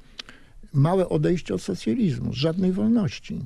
małe 0.74 1.10
odejście 1.10 1.54
od 1.54 1.62
socjalizmu, 1.62 2.34
żadnej 2.34 2.72
wolności 2.72 3.46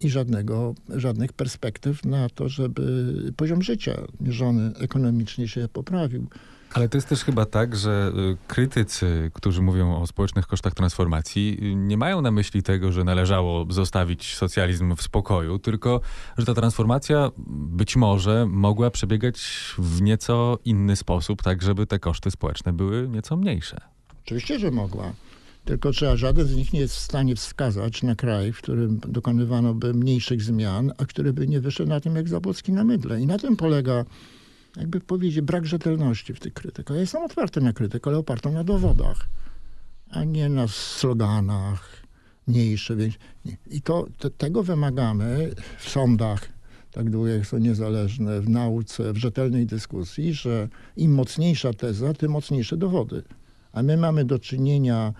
i 0.00 0.10
żadnego, 0.10 0.74
żadnych 0.88 1.32
perspektyw 1.32 2.04
na 2.04 2.28
to, 2.28 2.48
żeby 2.48 3.12
poziom 3.36 3.62
życia 3.62 4.02
mierzony 4.20 4.72
ekonomicznie 4.78 5.48
się 5.48 5.68
poprawił. 5.72 6.26
Ale 6.76 6.88
to 6.88 6.96
jest 6.96 7.08
też 7.08 7.24
chyba 7.24 7.44
tak, 7.44 7.76
że 7.76 8.12
y, 8.32 8.36
krytycy, 8.46 9.30
którzy 9.34 9.62
mówią 9.62 10.02
o 10.02 10.06
społecznych 10.06 10.46
kosztach 10.46 10.74
transformacji, 10.74 11.58
y, 11.62 11.74
nie 11.74 11.96
mają 11.96 12.20
na 12.20 12.30
myśli 12.30 12.62
tego, 12.62 12.92
że 12.92 13.04
należało 13.04 13.66
zostawić 13.70 14.36
socjalizm 14.36 14.96
w 14.96 15.02
spokoju, 15.02 15.58
tylko 15.58 16.00
że 16.38 16.46
ta 16.46 16.54
transformacja 16.54 17.30
być 17.48 17.96
może 17.96 18.46
mogła 18.46 18.90
przebiegać 18.90 19.40
w 19.78 20.02
nieco 20.02 20.58
inny 20.64 20.96
sposób, 20.96 21.42
tak 21.42 21.62
żeby 21.62 21.86
te 21.86 21.98
koszty 21.98 22.30
społeczne 22.30 22.72
były 22.72 23.08
nieco 23.08 23.36
mniejsze. 23.36 23.80
Oczywiście, 24.24 24.58
że 24.58 24.70
mogła. 24.70 25.12
Tylko 25.64 25.92
trzeba, 25.92 26.16
żaden 26.16 26.46
z 26.46 26.56
nich 26.56 26.72
nie 26.72 26.80
jest 26.80 26.96
w 26.96 27.00
stanie 27.00 27.36
wskazać 27.36 28.02
na 28.02 28.14
kraj, 28.14 28.52
w 28.52 28.58
którym 28.58 29.00
dokonywano 29.08 29.74
by 29.74 29.94
mniejszych 29.94 30.42
zmian, 30.42 30.92
a 30.98 31.04
który 31.04 31.32
by 31.32 31.46
nie 31.46 31.60
wyszedł 31.60 31.88
na 31.88 32.00
tym 32.00 32.16
jak 32.16 32.28
Zabłocki 32.28 32.72
na 32.72 32.84
mydle. 32.84 33.20
I 33.20 33.26
na 33.26 33.38
tym 33.38 33.56
polega 33.56 34.04
jakby 34.76 35.00
powiedzieć, 35.00 35.40
brak 35.40 35.66
rzetelności 35.66 36.34
w 36.34 36.40
tych 36.40 36.54
krytykach. 36.54 36.96
Ja 36.96 37.00
jestem 37.00 37.22
otwarty 37.22 37.60
na 37.60 37.72
krytykę, 37.72 38.10
ale 38.10 38.18
opartą 38.18 38.52
na 38.52 38.64
dowodach, 38.64 39.28
a 40.10 40.24
nie 40.24 40.48
na 40.48 40.68
sloganach 40.68 42.06
mniejsze. 42.46 42.96
Więc 42.96 43.14
I 43.70 43.82
to, 43.82 44.06
to, 44.18 44.30
tego 44.30 44.62
wymagamy 44.62 45.50
w 45.78 45.88
sądach, 45.88 46.48
tak 46.90 47.10
długo 47.10 47.28
jak 47.28 47.46
są 47.46 47.58
niezależne, 47.58 48.40
w 48.40 48.48
nauce, 48.48 49.12
w 49.12 49.16
rzetelnej 49.16 49.66
dyskusji, 49.66 50.34
że 50.34 50.68
im 50.96 51.14
mocniejsza 51.14 51.72
teza, 51.72 52.14
tym 52.14 52.30
mocniejsze 52.30 52.76
dowody. 52.76 53.22
A 53.72 53.82
my 53.82 53.96
mamy 53.96 54.24
do 54.24 54.38
czynienia 54.38 55.12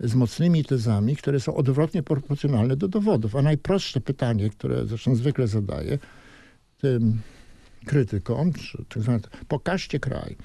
z 0.00 0.14
mocnymi 0.14 0.64
tezami, 0.64 1.16
które 1.16 1.40
są 1.40 1.54
odwrotnie 1.54 2.02
proporcjonalne 2.02 2.76
do 2.76 2.88
dowodów. 2.88 3.36
A 3.36 3.42
najprostsze 3.42 4.00
pytanie, 4.00 4.50
które 4.50 4.86
zresztą 4.86 5.14
zwykle 5.14 5.46
zadaję 5.48 5.98
tym 6.78 7.20
krytykom, 7.84 8.52
czy, 8.52 8.84
pokażcie 9.48 10.00
kraj, 10.00 10.36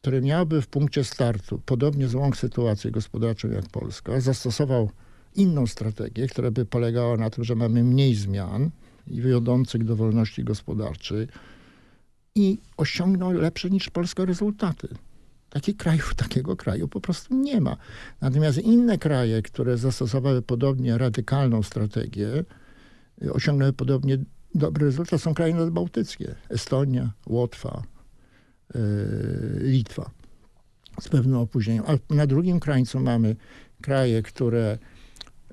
który 0.00 0.20
miałby 0.20 0.62
w 0.62 0.66
punkcie 0.66 1.04
startu 1.04 1.60
podobnie 1.66 2.08
złą 2.08 2.32
sytuację 2.32 2.90
gospodarczą 2.90 3.48
jak 3.48 3.68
Polska, 3.68 4.20
zastosował 4.20 4.90
inną 5.34 5.66
strategię, 5.66 6.26
która 6.26 6.50
by 6.50 6.64
polegała 6.64 7.16
na 7.16 7.30
tym, 7.30 7.44
że 7.44 7.54
mamy 7.54 7.84
mniej 7.84 8.14
zmian 8.14 8.70
i 9.06 9.22
wiodących 9.22 9.84
do 9.84 9.96
wolności 9.96 10.44
gospodarczej 10.44 11.28
i 12.34 12.58
osiągnął 12.76 13.32
lepsze 13.32 13.70
niż 13.70 13.90
Polska 13.90 14.24
rezultaty. 14.24 14.88
Takich 15.50 15.76
krajów, 15.76 16.14
takiego 16.24 16.56
kraju 16.56 16.88
po 16.88 17.00
prostu 17.00 17.34
nie 17.34 17.60
ma. 17.60 17.76
Natomiast 18.20 18.58
inne 18.58 18.98
kraje, 18.98 19.42
które 19.42 19.78
zastosowały 19.78 20.42
podobnie 20.42 20.98
radykalną 20.98 21.62
strategię, 21.62 22.44
osiągnęły 23.32 23.72
podobnie 23.72 24.18
dobry 24.54 24.86
rezultat 24.86 25.20
są 25.20 25.34
kraje 25.34 25.54
nadbałtyckie. 25.54 26.34
Estonia, 26.48 27.10
Łotwa, 27.26 27.82
yy, 28.74 28.80
Litwa. 29.58 30.10
Z 31.00 31.08
pewnym 31.08 31.38
opóźnieniem. 31.38 31.84
A 31.86 32.14
na 32.14 32.26
drugim 32.26 32.60
krańcu 32.60 33.00
mamy 33.00 33.36
kraje, 33.82 34.22
które 34.22 34.78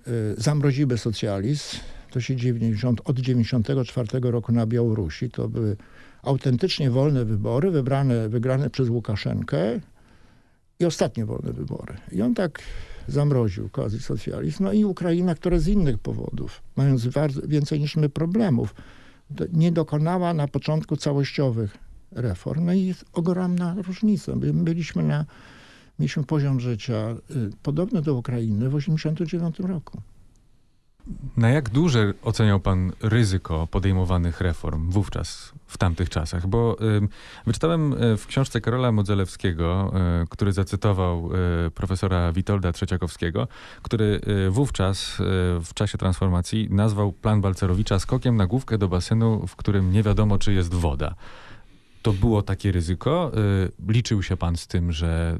yy, 0.08 0.14
zamroziły 0.38 0.98
socjalizm. 0.98 1.78
To 2.12 2.22
się 2.22 2.36
dzieje 2.36 2.54
90, 2.54 3.00
od 3.00 3.16
1994 3.16 4.32
roku 4.32 4.52
na 4.52 4.66
Białorusi. 4.66 5.30
To 5.30 5.48
były 5.48 5.78
autentycznie 6.24 6.92
wolne 6.92 7.26
wybory, 7.26 7.72
wybrane, 7.72 8.30
wygrane 8.30 8.70
przez 8.70 8.90
Łukaszenkę 8.90 9.80
i 10.80 10.86
ostatnie 10.86 11.26
wolne 11.26 11.54
wybory. 11.54 11.98
I 12.12 12.22
on 12.22 12.34
tak 12.34 12.62
zamroził 13.08 13.70
quasi 13.70 14.00
socjalizm. 14.00 14.64
No 14.64 14.74
i 14.74 14.86
Ukraina, 14.86 15.36
która 15.36 15.60
z 15.60 15.68
innych 15.68 16.00
powodów, 16.00 16.62
mając 16.76 17.08
więcej 17.48 17.80
niż 17.80 17.96
my 17.96 18.10
problemów, 18.10 18.76
nie 19.54 19.72
dokonała 19.72 20.34
na 20.34 20.48
początku 20.48 20.98
całościowych 20.98 21.78
reform. 22.12 22.66
No 22.66 22.74
i 22.74 22.86
jest 22.86 23.06
ogromna 23.14 23.76
różnica. 23.88 24.36
My 24.36 24.54
byliśmy 24.54 25.04
na, 25.04 25.26
mieliśmy 26.00 26.24
poziom 26.24 26.60
życia 26.60 27.16
y, 27.32 27.50
podobny 27.64 28.02
do 28.02 28.16
Ukrainy 28.16 28.70
w 28.70 28.76
1989 28.76 29.60
roku. 29.60 30.02
Na 31.38 31.50
jak 31.50 31.70
duże 31.70 32.14
oceniał 32.22 32.60
pan 32.60 32.92
ryzyko 33.02 33.68
podejmowanych 33.68 34.42
reform 34.42 34.90
wówczas, 34.90 35.54
w 35.68 35.78
tamtych 35.78 36.10
czasach? 36.10 36.48
Bo 36.48 36.78
y, 36.82 37.08
wyczytałem 37.46 37.96
w 38.18 38.28
książce 38.28 38.62
Karola 38.62 38.92
Modzelewskiego, 38.92 39.94
y, 40.24 40.28
który 40.28 40.52
zacytował 40.52 41.30
y, 41.68 41.72
profesora 41.72 42.34
Witolda 42.34 42.72
Trzeciakowskiego, 42.72 43.48
który 43.82 44.22
wówczas 44.50 45.16
w 45.62 45.70
czasie 45.74 45.98
transformacji 45.98 46.68
nazwał 46.72 47.12
plan 47.12 47.42
Balcerowicza 47.42 48.00
skokiem 48.00 48.36
na 48.36 48.48
główkę 48.48 48.78
do 48.78 48.88
basenu, 48.88 49.48
w 49.48 49.56
którym 49.56 49.92
nie 49.92 50.04
wiadomo, 50.04 50.38
czy 50.38 50.54
jest 50.54 50.74
woda. 50.74 51.16
To 52.02 52.14
było 52.14 52.42
takie 52.42 52.72
ryzyko? 52.72 53.32
Liczył 53.88 54.24
się 54.24 54.38
pan 54.38 54.58
z 54.58 54.68
tym, 54.68 54.92
że 54.92 55.40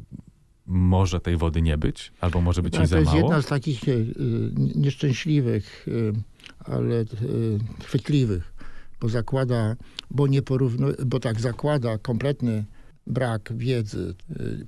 może 0.68 1.20
tej 1.20 1.38
wody 1.38 1.62
nie 1.62 1.78
być, 1.78 2.12
albo 2.22 2.42
może 2.42 2.62
być 2.62 2.78
jej 2.78 2.88
za 2.88 2.96
mało? 2.96 3.06
To 3.06 3.12
jest 3.12 3.24
jedna 3.24 3.42
z 3.42 3.46
takich 3.46 3.88
y, 3.88 4.06
nieszczęśliwych, 4.76 5.88
y, 5.88 6.14
ale 6.60 6.96
y, 7.02 7.06
chwytliwych, 7.84 8.54
bo 9.02 9.10
zakłada, 9.10 9.76
bo 10.12 10.28
nie 10.28 10.42
porównuje, 10.42 10.94
bo 11.06 11.20
tak 11.20 11.42
zakłada 11.42 11.98
kompletny 11.98 12.66
brak 13.08 13.54
wiedzy 13.58 14.16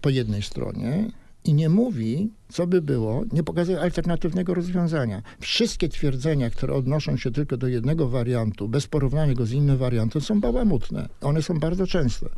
po 0.01 0.09
jednej 0.09 0.41
stronie 0.41 1.11
i 1.43 1.53
nie 1.53 1.69
mówi, 1.69 2.29
co 2.49 2.67
by 2.67 2.81
było, 2.81 3.23
nie 3.31 3.43
pokazuje 3.43 3.81
alternatywnego 3.81 4.53
rozwiązania. 4.53 5.21
Wszystkie 5.39 5.89
twierdzenia, 5.89 6.49
które 6.49 6.73
odnoszą 6.73 7.17
się 7.17 7.31
tylko 7.31 7.57
do 7.57 7.67
jednego 7.67 8.09
wariantu, 8.09 8.67
bez 8.67 8.87
porównania 8.87 9.33
go 9.33 9.45
z 9.45 9.51
innym 9.51 9.77
wariantem, 9.77 10.21
są 10.21 10.41
bałamutne. 10.41 11.09
One 11.21 11.41
są 11.41 11.59
bardzo 11.59 11.87
częste 11.87 12.29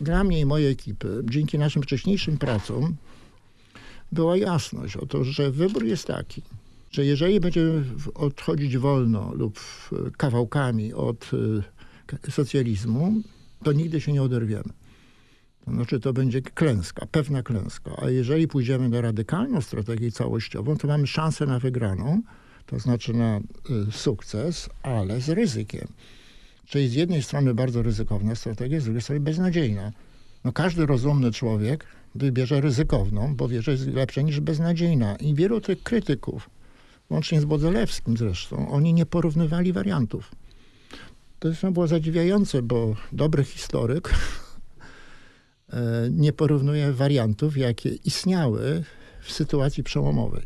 dla 0.00 0.24
mnie 0.24 0.40
i 0.40 0.44
mojej 0.44 0.72
ekipy, 0.72 1.22
dzięki 1.24 1.58
naszym 1.58 1.82
wcześniejszym 1.82 2.38
pracom, 2.38 2.96
była 4.12 4.36
jasność 4.36 4.96
o 4.96 5.06
to, 5.06 5.24
że 5.24 5.50
wybór 5.50 5.84
jest 5.84 6.06
taki, 6.06 6.42
że 6.90 7.04
jeżeli 7.04 7.40
będziemy 7.40 7.84
odchodzić 8.14 8.78
wolno 8.78 9.32
lub 9.34 9.60
kawałkami 10.16 10.92
od 10.92 11.30
y, 12.26 12.30
socjalizmu, 12.30 13.12
to 13.64 13.72
nigdy 13.72 14.00
się 14.00 14.12
nie 14.12 14.22
oderwiemy. 14.22 14.72
To 15.64 15.70
znaczy, 15.70 16.00
to 16.00 16.12
będzie 16.12 16.42
klęska, 16.42 17.06
pewna 17.06 17.42
klęska. 17.42 17.90
A 18.02 18.10
jeżeli 18.10 18.48
pójdziemy 18.48 18.88
na 18.88 19.00
radykalną 19.00 19.60
strategię 19.60 20.12
całościową, 20.12 20.76
to 20.76 20.88
mamy 20.88 21.06
szansę 21.06 21.46
na 21.46 21.58
wygraną, 21.58 22.22
to 22.66 22.78
znaczy 22.78 23.12
na 23.12 23.40
y, 23.88 23.92
sukces, 23.92 24.70
ale 24.82 25.20
z 25.20 25.28
ryzykiem. 25.28 25.88
Czyli 26.66 26.88
z 26.88 26.94
jednej 26.94 27.22
strony 27.22 27.54
bardzo 27.54 27.82
ryzykowna 27.82 28.34
strategia, 28.34 28.80
z 28.80 28.84
drugiej 28.84 29.02
strony 29.02 29.20
beznadziejna. 29.20 29.92
No 30.44 30.52
każdy 30.52 30.86
rozumny 30.86 31.32
człowiek 31.32 31.86
wybierze 32.14 32.60
ryzykowną, 32.60 33.36
bo 33.36 33.48
wie, 33.48 33.62
że 33.62 33.70
jest 33.70 33.86
lepsza 33.86 34.22
niż 34.22 34.40
beznadziejna. 34.40 35.16
I 35.16 35.34
wielu 35.34 35.60
tych 35.60 35.82
krytyków, 35.82 36.50
łącznie 37.10 37.40
z 37.40 37.44
Bodzelewskim 37.44 38.16
zresztą, 38.16 38.70
oni 38.70 38.94
nie 38.94 39.06
porównywali 39.06 39.72
wariantów. 39.72 40.30
To 41.38 41.48
zresztą 41.48 41.72
było 41.72 41.86
zadziwiające, 41.86 42.62
bo 42.62 42.96
dobry 43.12 43.44
historyk 43.44 44.10
e, 45.72 46.08
nie 46.10 46.32
porównuje 46.32 46.92
wariantów, 46.92 47.56
jakie 47.56 47.88
istniały 47.88 48.84
w 49.20 49.32
sytuacji 49.32 49.82
przełomowej. 49.82 50.42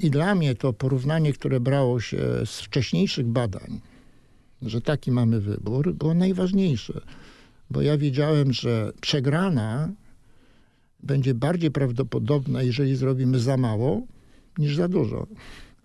I 0.00 0.10
dla 0.10 0.34
mnie 0.34 0.54
to 0.54 0.72
porównanie, 0.72 1.32
które 1.32 1.60
brało 1.60 2.00
się 2.00 2.18
z 2.44 2.60
wcześniejszych 2.60 3.26
badań, 3.26 3.80
że 4.62 4.80
taki 4.80 5.12
mamy 5.12 5.40
wybór, 5.40 5.94
było 5.94 6.14
najważniejsze. 6.14 7.00
Bo 7.70 7.82
ja 7.82 7.98
wiedziałem, 7.98 8.52
że 8.52 8.92
przegrana 9.00 9.92
będzie 11.02 11.34
bardziej 11.34 11.70
prawdopodobna, 11.70 12.62
jeżeli 12.62 12.96
zrobimy 12.96 13.38
za 13.38 13.56
mało, 13.56 14.02
niż 14.58 14.76
za 14.76 14.88
dużo. 14.88 15.26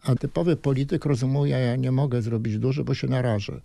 A 0.03 0.15
typowy 0.15 0.55
polityk 0.55 1.05
rozumuje, 1.05 1.55
ja 1.57 1.75
nie 1.75 1.91
mogę 1.91 2.21
zrobić 2.21 2.57
dużo, 2.57 2.83
bo 2.83 2.93
się 2.93 3.07
narażę. 3.07 3.61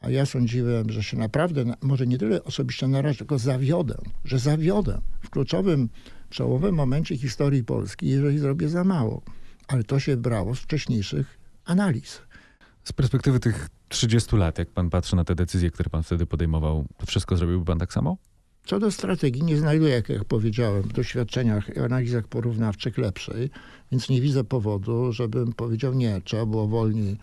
A 0.00 0.10
ja 0.10 0.26
sądziłem, 0.26 0.90
że 0.90 1.02
się 1.02 1.16
naprawdę, 1.16 1.64
może 1.82 2.06
nie 2.06 2.18
tyle 2.18 2.44
osobiście 2.44 2.88
narażę, 2.88 3.18
tylko 3.18 3.38
zawiodę, 3.38 3.94
że 4.24 4.38
zawiodę 4.38 5.00
w 5.20 5.30
kluczowym, 5.30 5.88
przełomowym 6.30 6.74
momencie 6.74 7.16
historii 7.16 7.64
Polski, 7.64 8.08
jeżeli 8.08 8.38
zrobię 8.38 8.68
za 8.68 8.84
mało. 8.84 9.22
Ale 9.68 9.84
to 9.84 10.00
się 10.00 10.16
brało 10.16 10.54
z 10.54 10.58
wcześniejszych 10.58 11.38
analiz. 11.64 12.20
Z 12.84 12.92
perspektywy 12.92 13.40
tych 13.40 13.68
30 13.94 14.36
lat, 14.36 14.58
jak 14.58 14.70
pan 14.70 14.90
patrzy 14.90 15.16
na 15.16 15.24
te 15.24 15.34
decyzje, 15.34 15.70
które 15.70 15.90
pan 15.90 16.02
wtedy 16.02 16.26
podejmował, 16.26 16.86
to 16.98 17.06
wszystko 17.06 17.36
zrobiłby 17.36 17.64
pan 17.64 17.78
tak 17.78 17.92
samo? 17.92 18.16
Co 18.64 18.78
do 18.78 18.90
strategii, 18.90 19.42
nie 19.42 19.56
znajduję, 19.56 19.94
jak, 19.94 20.08
jak 20.08 20.24
powiedziałem, 20.24 20.82
w 20.82 20.92
doświadczeniach 20.92 21.76
i 21.76 21.78
analizach 21.78 22.28
porównawczych 22.28 22.98
lepszej, 22.98 23.50
więc 23.92 24.08
nie 24.08 24.20
widzę 24.20 24.44
powodu, 24.44 25.12
żebym 25.12 25.52
powiedział 25.52 25.94
nie, 25.94 26.20
trzeba 26.24 26.46
było 26.46 26.68
wolniej 26.68 27.16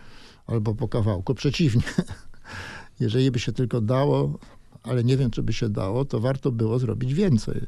albo 0.48 0.76
po 0.76 0.88
kawałku. 0.88 1.36
Przeciwnie. 1.36 1.84
Jeżeli 3.00 3.32
by 3.32 3.40
się 3.40 3.52
tylko 3.52 3.82
dało, 3.82 4.40
ale 4.84 5.04
nie 5.04 5.18
wiem, 5.18 5.32
czy 5.32 5.44
by 5.44 5.54
się 5.54 5.70
dało, 5.70 6.06
to 6.06 6.20
warto 6.20 6.52
było 6.52 6.80
zrobić 6.80 7.14
więcej 7.14 7.62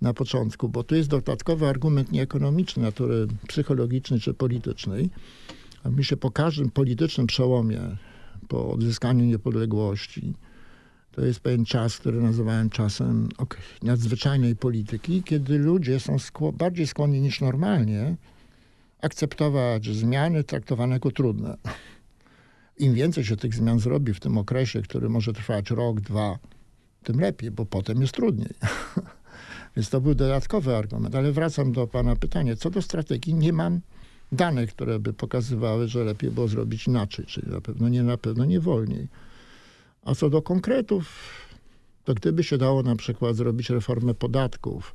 na 0.00 0.14
początku, 0.14 0.68
bo 0.68 0.84
tu 0.84 0.94
jest 0.94 1.08
dodatkowy 1.08 1.66
argument 1.66 2.12
nieekonomiczny, 2.12 2.82
natury 2.82 3.26
psychologicznej 3.48 4.20
czy 4.20 4.34
politycznej. 4.34 5.10
A 5.84 5.88
mi 5.88 6.04
się 6.04 6.16
po 6.16 6.30
każdym 6.30 6.70
politycznym 6.70 7.26
przełomie, 7.26 7.80
po 8.52 8.70
odzyskaniu 8.70 9.24
niepodległości, 9.24 10.34
to 11.12 11.24
jest 11.24 11.40
pewien 11.40 11.64
czas, 11.64 11.96
który 11.96 12.22
nazywałem 12.22 12.70
czasem 12.70 13.28
nadzwyczajnej 13.82 14.56
polityki, 14.56 15.22
kiedy 15.22 15.58
ludzie 15.58 16.00
są 16.00 16.18
skło 16.18 16.52
bardziej 16.52 16.86
skłonni 16.86 17.20
niż 17.20 17.40
normalnie 17.40 18.16
akceptować 19.02 19.88
zmiany 19.88 20.44
traktowane 20.44 20.94
jako 20.94 21.10
trudne. 21.10 21.56
Im 22.78 22.94
więcej 22.94 23.24
się 23.24 23.36
tych 23.36 23.54
zmian 23.54 23.78
zrobi 23.78 24.14
w 24.14 24.20
tym 24.20 24.38
okresie, 24.38 24.82
który 24.82 25.08
może 25.08 25.32
trwać 25.32 25.70
rok, 25.70 26.00
dwa, 26.00 26.38
tym 27.04 27.20
lepiej, 27.20 27.50
bo 27.50 27.66
potem 27.66 28.00
jest 28.00 28.14
trudniej. 28.14 28.54
Więc 29.76 29.88
to 29.90 30.00
był 30.00 30.14
dodatkowy 30.14 30.76
argument. 30.76 31.14
Ale 31.14 31.32
wracam 31.32 31.72
do 31.72 31.86
pana 31.86 32.16
pytania. 32.16 32.56
Co 32.56 32.70
do 32.70 32.82
strategii, 32.82 33.34
nie 33.34 33.52
mam 33.52 33.80
danych, 34.32 34.70
które 34.74 34.98
by 34.98 35.12
pokazywały, 35.12 35.88
że 35.88 36.04
lepiej 36.04 36.30
było 36.30 36.48
zrobić 36.48 36.86
inaczej, 36.86 37.26
czyli 37.26 37.50
na 37.50 37.60
pewno 37.60 37.88
nie, 37.88 38.02
na 38.02 38.16
pewno 38.16 38.44
nie 38.44 38.60
wolniej. 38.60 39.08
A 40.04 40.14
co 40.14 40.30
do 40.30 40.42
konkretów, 40.42 41.08
to 42.04 42.14
gdyby 42.14 42.44
się 42.44 42.58
dało 42.58 42.82
na 42.82 42.96
przykład 42.96 43.36
zrobić 43.36 43.70
reformę 43.70 44.14
podatków, 44.14 44.94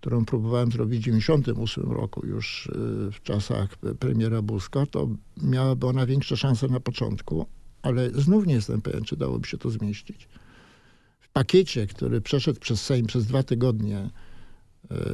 którą 0.00 0.24
próbowałem 0.24 0.72
zrobić 0.72 1.00
w 1.00 1.04
1998 1.04 1.92
roku, 1.92 2.26
już 2.26 2.66
y, 2.66 2.70
w 3.12 3.22
czasach 3.22 3.76
premiera 3.76 4.42
Buzka, 4.42 4.86
to 4.86 5.08
miałaby 5.42 5.86
ona 5.86 6.06
większe 6.06 6.36
szanse 6.36 6.68
na 6.68 6.80
początku, 6.80 7.46
ale 7.82 8.10
znów 8.10 8.46
nie 8.46 8.54
jestem 8.54 8.80
pewien, 8.80 9.04
czy 9.04 9.16
dałoby 9.16 9.48
się 9.48 9.58
to 9.58 9.70
zmieścić. 9.70 10.28
W 11.20 11.28
pakiecie, 11.28 11.86
który 11.86 12.20
przeszedł 12.20 12.60
przez 12.60 12.84
Sejm 12.84 13.06
przez 13.06 13.26
dwa 13.26 13.42
tygodnie, 13.42 14.10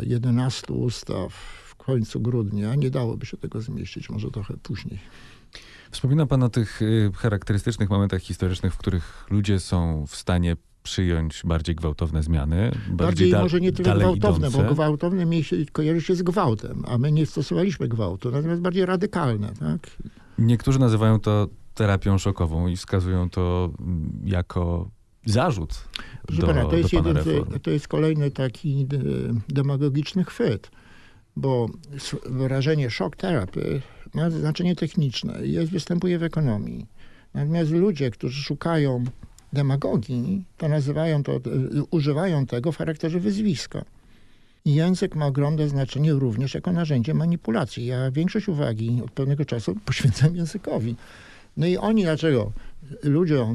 11 0.02 0.66
y, 0.70 0.76
ustaw 0.76 1.32
końcu 1.76 2.20
grudnia, 2.20 2.74
nie 2.74 2.90
dałoby 2.90 3.26
się 3.26 3.36
tego 3.36 3.60
zmieścić, 3.60 4.10
może 4.10 4.30
trochę 4.30 4.54
później. 4.62 4.98
Wspomina 5.90 6.26
pan 6.26 6.42
o 6.42 6.48
tych 6.48 6.82
y, 6.82 7.10
charakterystycznych 7.14 7.90
momentach 7.90 8.22
historycznych, 8.22 8.74
w 8.74 8.78
których 8.78 9.26
ludzie 9.30 9.60
są 9.60 10.06
w 10.06 10.16
stanie 10.16 10.56
przyjąć 10.82 11.42
bardziej 11.44 11.74
gwałtowne 11.74 12.22
zmiany. 12.22 12.70
Bardziej, 12.70 12.96
bardziej 12.96 13.30
da, 13.30 13.42
może 13.42 13.60
nie 13.60 13.72
tyle 13.72 13.96
gwałtowne, 13.96 14.48
idące. 14.48 14.68
bo 14.68 14.74
gwałtowne 14.74 15.26
mi 15.26 15.44
się, 15.44 15.56
kojarzy 15.72 16.00
się 16.00 16.14
z 16.14 16.22
gwałtem, 16.22 16.84
a 16.88 16.98
my 16.98 17.12
nie 17.12 17.26
stosowaliśmy 17.26 17.88
gwałtu, 17.88 18.30
natomiast 18.30 18.62
bardziej 18.62 18.86
radykalne. 18.86 19.52
Tak? 19.60 19.90
Niektórzy 20.38 20.78
nazywają 20.78 21.20
to 21.20 21.48
terapią 21.74 22.18
szokową 22.18 22.66
i 22.66 22.76
wskazują 22.76 23.30
to 23.30 23.70
mm, 23.80 24.20
jako 24.24 24.90
zarzut 25.26 25.88
Proszę 26.26 26.40
do, 26.40 26.46
pana, 26.46 26.64
to 26.64 26.76
jest, 26.76 26.92
jeden, 26.92 27.18
to 27.62 27.70
jest 27.70 27.88
kolejny 27.88 28.30
taki 28.30 28.86
demagogiczny 29.48 30.24
chwyt, 30.24 30.70
bo 31.36 31.68
wyrażenie 32.26 32.90
szok 32.90 33.16
terapii 33.16 33.82
ma 34.14 34.30
znaczenie 34.30 34.76
techniczne 34.76 35.46
i 35.46 35.52
jest, 35.52 35.72
występuje 35.72 36.18
w 36.18 36.22
ekonomii. 36.22 36.86
Natomiast 37.34 37.70
ludzie, 37.70 38.10
którzy 38.10 38.42
szukają 38.42 39.04
demagogii, 39.52 40.44
to 40.56 40.68
nazywają 40.68 41.22
to, 41.22 41.40
używają 41.90 42.46
tego 42.46 42.72
w 42.72 42.76
charakterze 42.76 43.20
wyzwiska. 43.20 43.84
I 44.64 44.74
język 44.74 45.16
ma 45.16 45.26
ogromne 45.26 45.68
znaczenie 45.68 46.12
również 46.12 46.54
jako 46.54 46.72
narzędzie 46.72 47.14
manipulacji. 47.14 47.86
Ja 47.86 48.10
większość 48.10 48.48
uwagi 48.48 49.02
od 49.04 49.10
pewnego 49.10 49.44
czasu 49.44 49.76
poświęcam 49.86 50.36
językowi. 50.36 50.96
No 51.56 51.66
i 51.66 51.76
oni 51.76 52.02
dlaczego? 52.02 52.52
Ludziom 53.02 53.54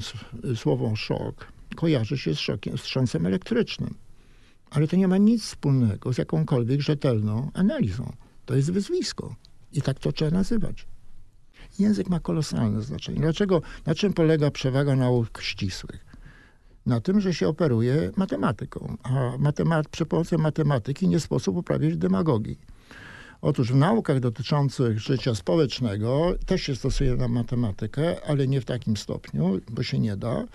słowo 0.56 0.96
szok 0.96 1.52
kojarzy 1.76 2.18
się 2.18 2.36
z, 2.36 2.40
szokiem, 2.40 2.78
wstrząsem 2.78 3.26
elektrycznym. 3.26 3.94
Ale 4.72 4.88
to 4.88 4.96
nie 4.96 5.08
ma 5.08 5.18
nic 5.18 5.44
wspólnego 5.44 6.14
z 6.14 6.18
jakąkolwiek 6.18 6.82
rzetelną 6.82 7.52
analizą. 7.54 8.14
To 8.46 8.56
jest 8.56 8.72
wyzwisko. 8.72 9.36
I 9.74 9.82
tak 9.82 10.00
to 10.00 10.12
trzeba 10.12 10.32
nazywać. 10.32 10.88
Język 11.80 12.10
ma 12.10 12.20
kolosalne 12.20 12.82
znaczenie. 12.82 13.20
Dlaczego, 13.20 13.62
na 13.86 13.96
czym 13.96 14.14
polega 14.14 14.52
przewaga 14.52 14.96
nauk 14.96 15.42
ścisłych? 15.42 16.06
Na 16.86 17.02
tym, 17.02 17.22
że 17.22 17.34
się 17.34 17.48
operuje 17.48 18.12
matematyką, 18.16 18.98
a 19.04 19.38
matemat 19.38 19.90
przy 19.90 20.06
pomocy 20.06 20.38
matematyki 20.38 21.08
nie 21.08 21.20
sposób 21.20 21.58
uprawiać 21.58 21.98
demagogii. 21.98 22.60
Otóż 23.42 23.72
w 23.72 23.76
naukach 23.76 24.20
dotyczących 24.20 25.00
życia 25.00 25.36
społecznego 25.36 26.34
też 26.46 26.62
się 26.62 26.76
stosuje 26.76 27.16
na 27.16 27.28
matematykę, 27.28 28.26
ale 28.26 28.48
nie 28.48 28.62
w 28.62 28.66
takim 28.66 28.98
stopniu, 28.98 29.60
bo 29.70 29.84
się 29.84 30.00
nie 30.00 30.18
da. 30.18 30.46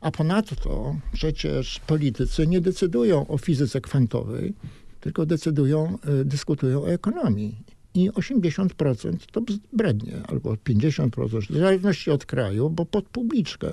A 0.00 0.10
ponadto 0.10 0.96
przecież 1.12 1.80
politycy 1.86 2.46
nie 2.46 2.60
decydują 2.60 3.26
o 3.26 3.38
fizyce 3.38 3.80
kwantowej, 3.80 4.54
tylko 5.00 5.26
decydują, 5.26 5.98
y, 6.20 6.24
dyskutują 6.24 6.82
o 6.82 6.90
ekonomii 6.90 7.56
i 7.94 8.10
80% 8.10 9.26
to 9.32 9.42
brednie, 9.72 10.12
albo 10.28 10.56
50%, 10.56 11.52
w 11.54 11.58
zależności 11.58 12.10
od 12.10 12.26
kraju, 12.26 12.70
bo 12.70 12.86
pod 12.86 13.04
publiczkę. 13.04 13.72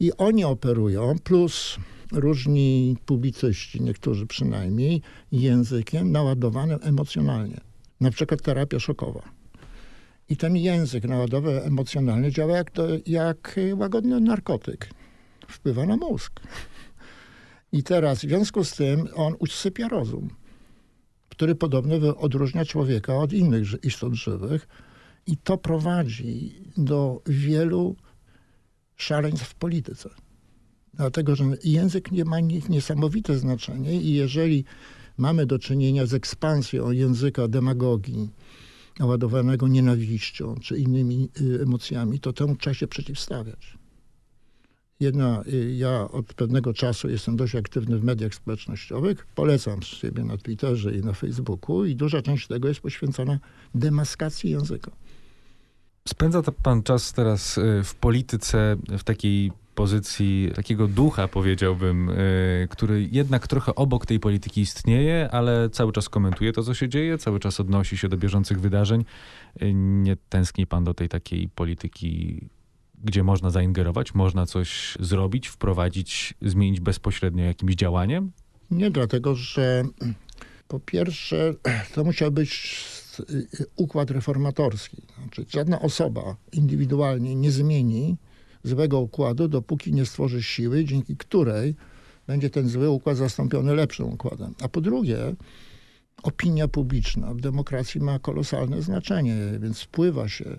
I 0.00 0.12
oni 0.12 0.44
operują, 0.44 1.14
plus 1.24 1.76
różni 2.12 2.96
publicyści, 3.06 3.82
niektórzy 3.82 4.26
przynajmniej, 4.26 5.02
językiem 5.32 6.12
naładowanym 6.12 6.78
emocjonalnie. 6.82 7.60
Na 8.00 8.10
przykład 8.10 8.42
terapia 8.42 8.80
szokowa. 8.80 9.22
I 10.28 10.36
ten 10.36 10.56
język 10.56 11.04
naładowany 11.04 11.62
emocjonalnie 11.62 12.32
działa 12.32 12.56
jak, 12.56 12.70
jak 13.06 13.56
łagodny 13.74 14.20
narkotyk. 14.20 14.90
Wpływa 15.50 15.86
na 15.86 15.96
mózg. 15.96 16.40
I 17.72 17.82
teraz 17.82 18.18
w 18.18 18.22
związku 18.22 18.64
z 18.64 18.70
tym 18.70 19.08
on 19.14 19.34
usypia 19.38 19.88
rozum 19.88 20.30
który 21.38 21.54
podobno 21.54 22.16
odróżnia 22.16 22.64
człowieka 22.64 23.16
od 23.16 23.32
innych 23.32 23.84
istot 23.84 24.14
żywych. 24.14 24.68
I 25.26 25.36
to 25.36 25.58
prowadzi 25.58 26.54
do 26.76 27.22
wielu 27.26 27.96
szaleństw 28.96 29.48
w 29.48 29.54
polityce. 29.54 30.10
Dlatego, 30.94 31.36
że 31.36 31.44
język 31.64 32.12
nie 32.12 32.24
ma 32.24 32.40
niesamowite 32.68 33.38
znaczenie 33.38 34.00
i 34.02 34.12
jeżeli 34.12 34.64
mamy 35.16 35.46
do 35.46 35.58
czynienia 35.58 36.06
z 36.06 36.14
ekspansją 36.14 36.90
języka 36.90 37.48
demagogii, 37.48 38.30
naładowanego 38.98 39.68
nienawiścią 39.68 40.54
czy 40.62 40.78
innymi 40.78 41.28
y, 41.40 41.62
emocjami, 41.62 42.20
to 42.20 42.32
temu 42.32 42.56
trzeba 42.56 42.74
się 42.74 42.86
przeciwstawiać. 42.86 43.77
Jedna, 45.00 45.42
y, 45.52 45.74
ja 45.74 46.08
od 46.10 46.34
pewnego 46.34 46.74
czasu 46.74 47.10
jestem 47.10 47.36
dość 47.36 47.54
aktywny 47.54 47.98
w 47.98 48.04
mediach 48.04 48.34
społecznościowych. 48.34 49.26
Polecam 49.34 49.82
siebie 49.82 50.24
na 50.24 50.36
Twitterze 50.36 50.94
i 50.94 51.00
na 51.00 51.12
Facebooku 51.12 51.84
i 51.84 51.96
duża 51.96 52.22
część 52.22 52.46
tego 52.46 52.68
jest 52.68 52.80
poświęcona 52.80 53.38
demaskacji 53.74 54.50
języka. 54.50 54.90
Spędza 56.08 56.42
pan 56.62 56.82
czas 56.82 57.12
teraz 57.12 57.58
y, 57.58 57.82
w 57.84 57.94
polityce, 57.94 58.76
w 58.98 59.04
takiej 59.04 59.52
pozycji 59.74 60.50
takiego 60.54 60.88
ducha, 60.88 61.28
powiedziałbym, 61.28 62.10
y, 62.10 62.68
który 62.70 63.08
jednak 63.12 63.46
trochę 63.46 63.74
obok 63.74 64.06
tej 64.06 64.20
polityki 64.20 64.60
istnieje, 64.60 65.28
ale 65.32 65.70
cały 65.70 65.92
czas 65.92 66.08
komentuje 66.08 66.52
to, 66.52 66.62
co 66.62 66.74
się 66.74 66.88
dzieje, 66.88 67.18
cały 67.18 67.40
czas 67.40 67.60
odnosi 67.60 67.96
się 67.96 68.08
do 68.08 68.16
bieżących 68.16 68.60
wydarzeń. 68.60 69.04
Nie 69.74 70.16
tęskni 70.28 70.66
pan 70.66 70.84
do 70.84 70.94
tej 70.94 71.08
takiej 71.08 71.48
polityki 71.48 72.40
gdzie 73.04 73.22
można 73.22 73.50
zaingerować, 73.50 74.14
można 74.14 74.46
coś 74.46 74.96
zrobić, 75.00 75.48
wprowadzić, 75.48 76.34
zmienić 76.42 76.80
bezpośrednio 76.80 77.44
jakimś 77.44 77.74
działaniem? 77.74 78.32
Nie, 78.70 78.90
dlatego 78.90 79.34
że 79.34 79.84
po 80.68 80.80
pierwsze 80.80 81.54
to 81.94 82.04
musiał 82.04 82.32
być 82.32 82.80
y, 83.30 83.46
układ 83.76 84.10
reformatorski. 84.10 85.02
Znaczy, 85.22 85.44
żadna 85.48 85.80
osoba 85.80 86.36
indywidualnie 86.52 87.34
nie 87.34 87.50
zmieni 87.50 88.16
złego 88.64 89.00
układu, 89.00 89.48
dopóki 89.48 89.92
nie 89.92 90.06
stworzy 90.06 90.42
siły, 90.42 90.84
dzięki 90.84 91.16
której 91.16 91.74
będzie 92.26 92.50
ten 92.50 92.68
zły 92.68 92.90
układ 92.90 93.16
zastąpiony 93.16 93.74
lepszym 93.74 94.06
układem. 94.06 94.54
A 94.62 94.68
po 94.68 94.80
drugie, 94.80 95.34
opinia 96.22 96.68
publiczna 96.68 97.34
w 97.34 97.40
demokracji 97.40 98.00
ma 98.00 98.18
kolosalne 98.18 98.82
znaczenie, 98.82 99.36
więc 99.60 99.80
wpływa 99.80 100.28
się, 100.28 100.58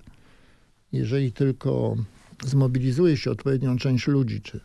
jeżeli 0.92 1.32
tylko 1.32 1.96
zmobilizuje 2.46 3.18
się 3.18 3.32
odpowiednią 3.32 3.78
część 3.78 4.08
ludzi, 4.08 4.42
czy 4.42 4.60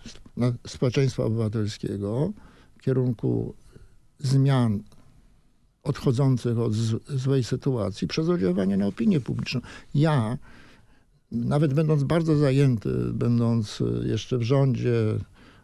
społeczeństwa 0.67 1.25
obywatelskiego 1.25 2.33
w 2.79 2.83
kierunku 2.83 3.55
zmian 4.19 4.83
odchodzących 5.83 6.59
od 6.59 6.73
złej 7.09 7.45
sytuacji 7.45 8.09
przez 8.09 8.29
oddziaływanie 8.29 8.77
na 8.77 8.87
opinię 8.87 9.21
publiczną. 9.21 9.61
Ja, 9.95 10.39
nawet 11.33 11.75
będąc 11.75 12.03
bardzo 12.03 12.37
zajęty, 12.37 12.91
będąc 13.13 13.83
jeszcze 14.03 14.39
w 14.39 14.43
rządzie, 14.43 15.19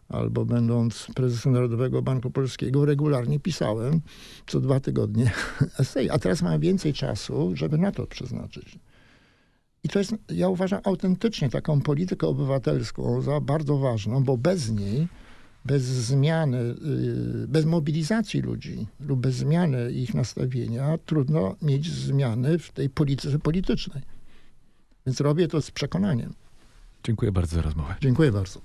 albo 0.09 0.45
będąc 0.45 1.07
prezesem 1.15 1.53
Narodowego 1.53 2.03
Banku 2.03 2.31
Polskiego, 2.31 2.85
regularnie 2.85 3.41
pisałem 3.41 4.01
co 4.47 4.61
dwa 4.61 4.81
tygodnie 4.81 5.31
esej, 5.81 6.11
a 6.11 6.19
teraz 6.19 6.43
mam 6.43 6.61
więcej 6.61 6.93
czasu, 6.93 7.51
żeby 7.55 7.79
na 7.79 7.93
to 7.93 8.07
przeznaczyć. 8.07 8.79
I 9.85 9.89
to 9.89 9.99
jest, 9.99 10.15
ja 10.29 10.49
uważam, 10.49 10.81
autentycznie 10.85 11.49
taką 11.49 11.81
politykę 11.81 12.27
obywatelską 12.27 13.23
za 13.23 13.41
bardzo 13.41 13.79
ważną, 13.79 14.25
bo 14.25 14.37
bez 14.37 14.71
niej, 14.71 15.09
bez 15.65 15.83
zmiany, 15.83 16.59
y, 16.59 17.49
bez 17.49 17.65
mobilizacji 17.65 18.41
ludzi 18.41 18.87
lub 19.01 19.21
bez 19.21 19.35
zmiany 19.35 19.93
ich 19.93 20.15
nastawienia, 20.15 20.99
trudno 20.99 21.57
mieć 21.63 21.91
zmiany 21.91 22.59
w 22.59 22.73
tej 22.73 22.91
polityce 22.91 23.39
politycznej. 23.39 24.03
Więc 25.07 25.21
robię 25.21 25.49
to 25.49 25.63
z 25.63 25.71
przekonaniem. 25.71 26.35
Dziękuję 27.05 27.33
bardzo 27.33 27.57
za 27.57 27.63
rozmowę. 27.63 27.95
Dziękuję 28.01 28.33
bardzo. 28.33 28.59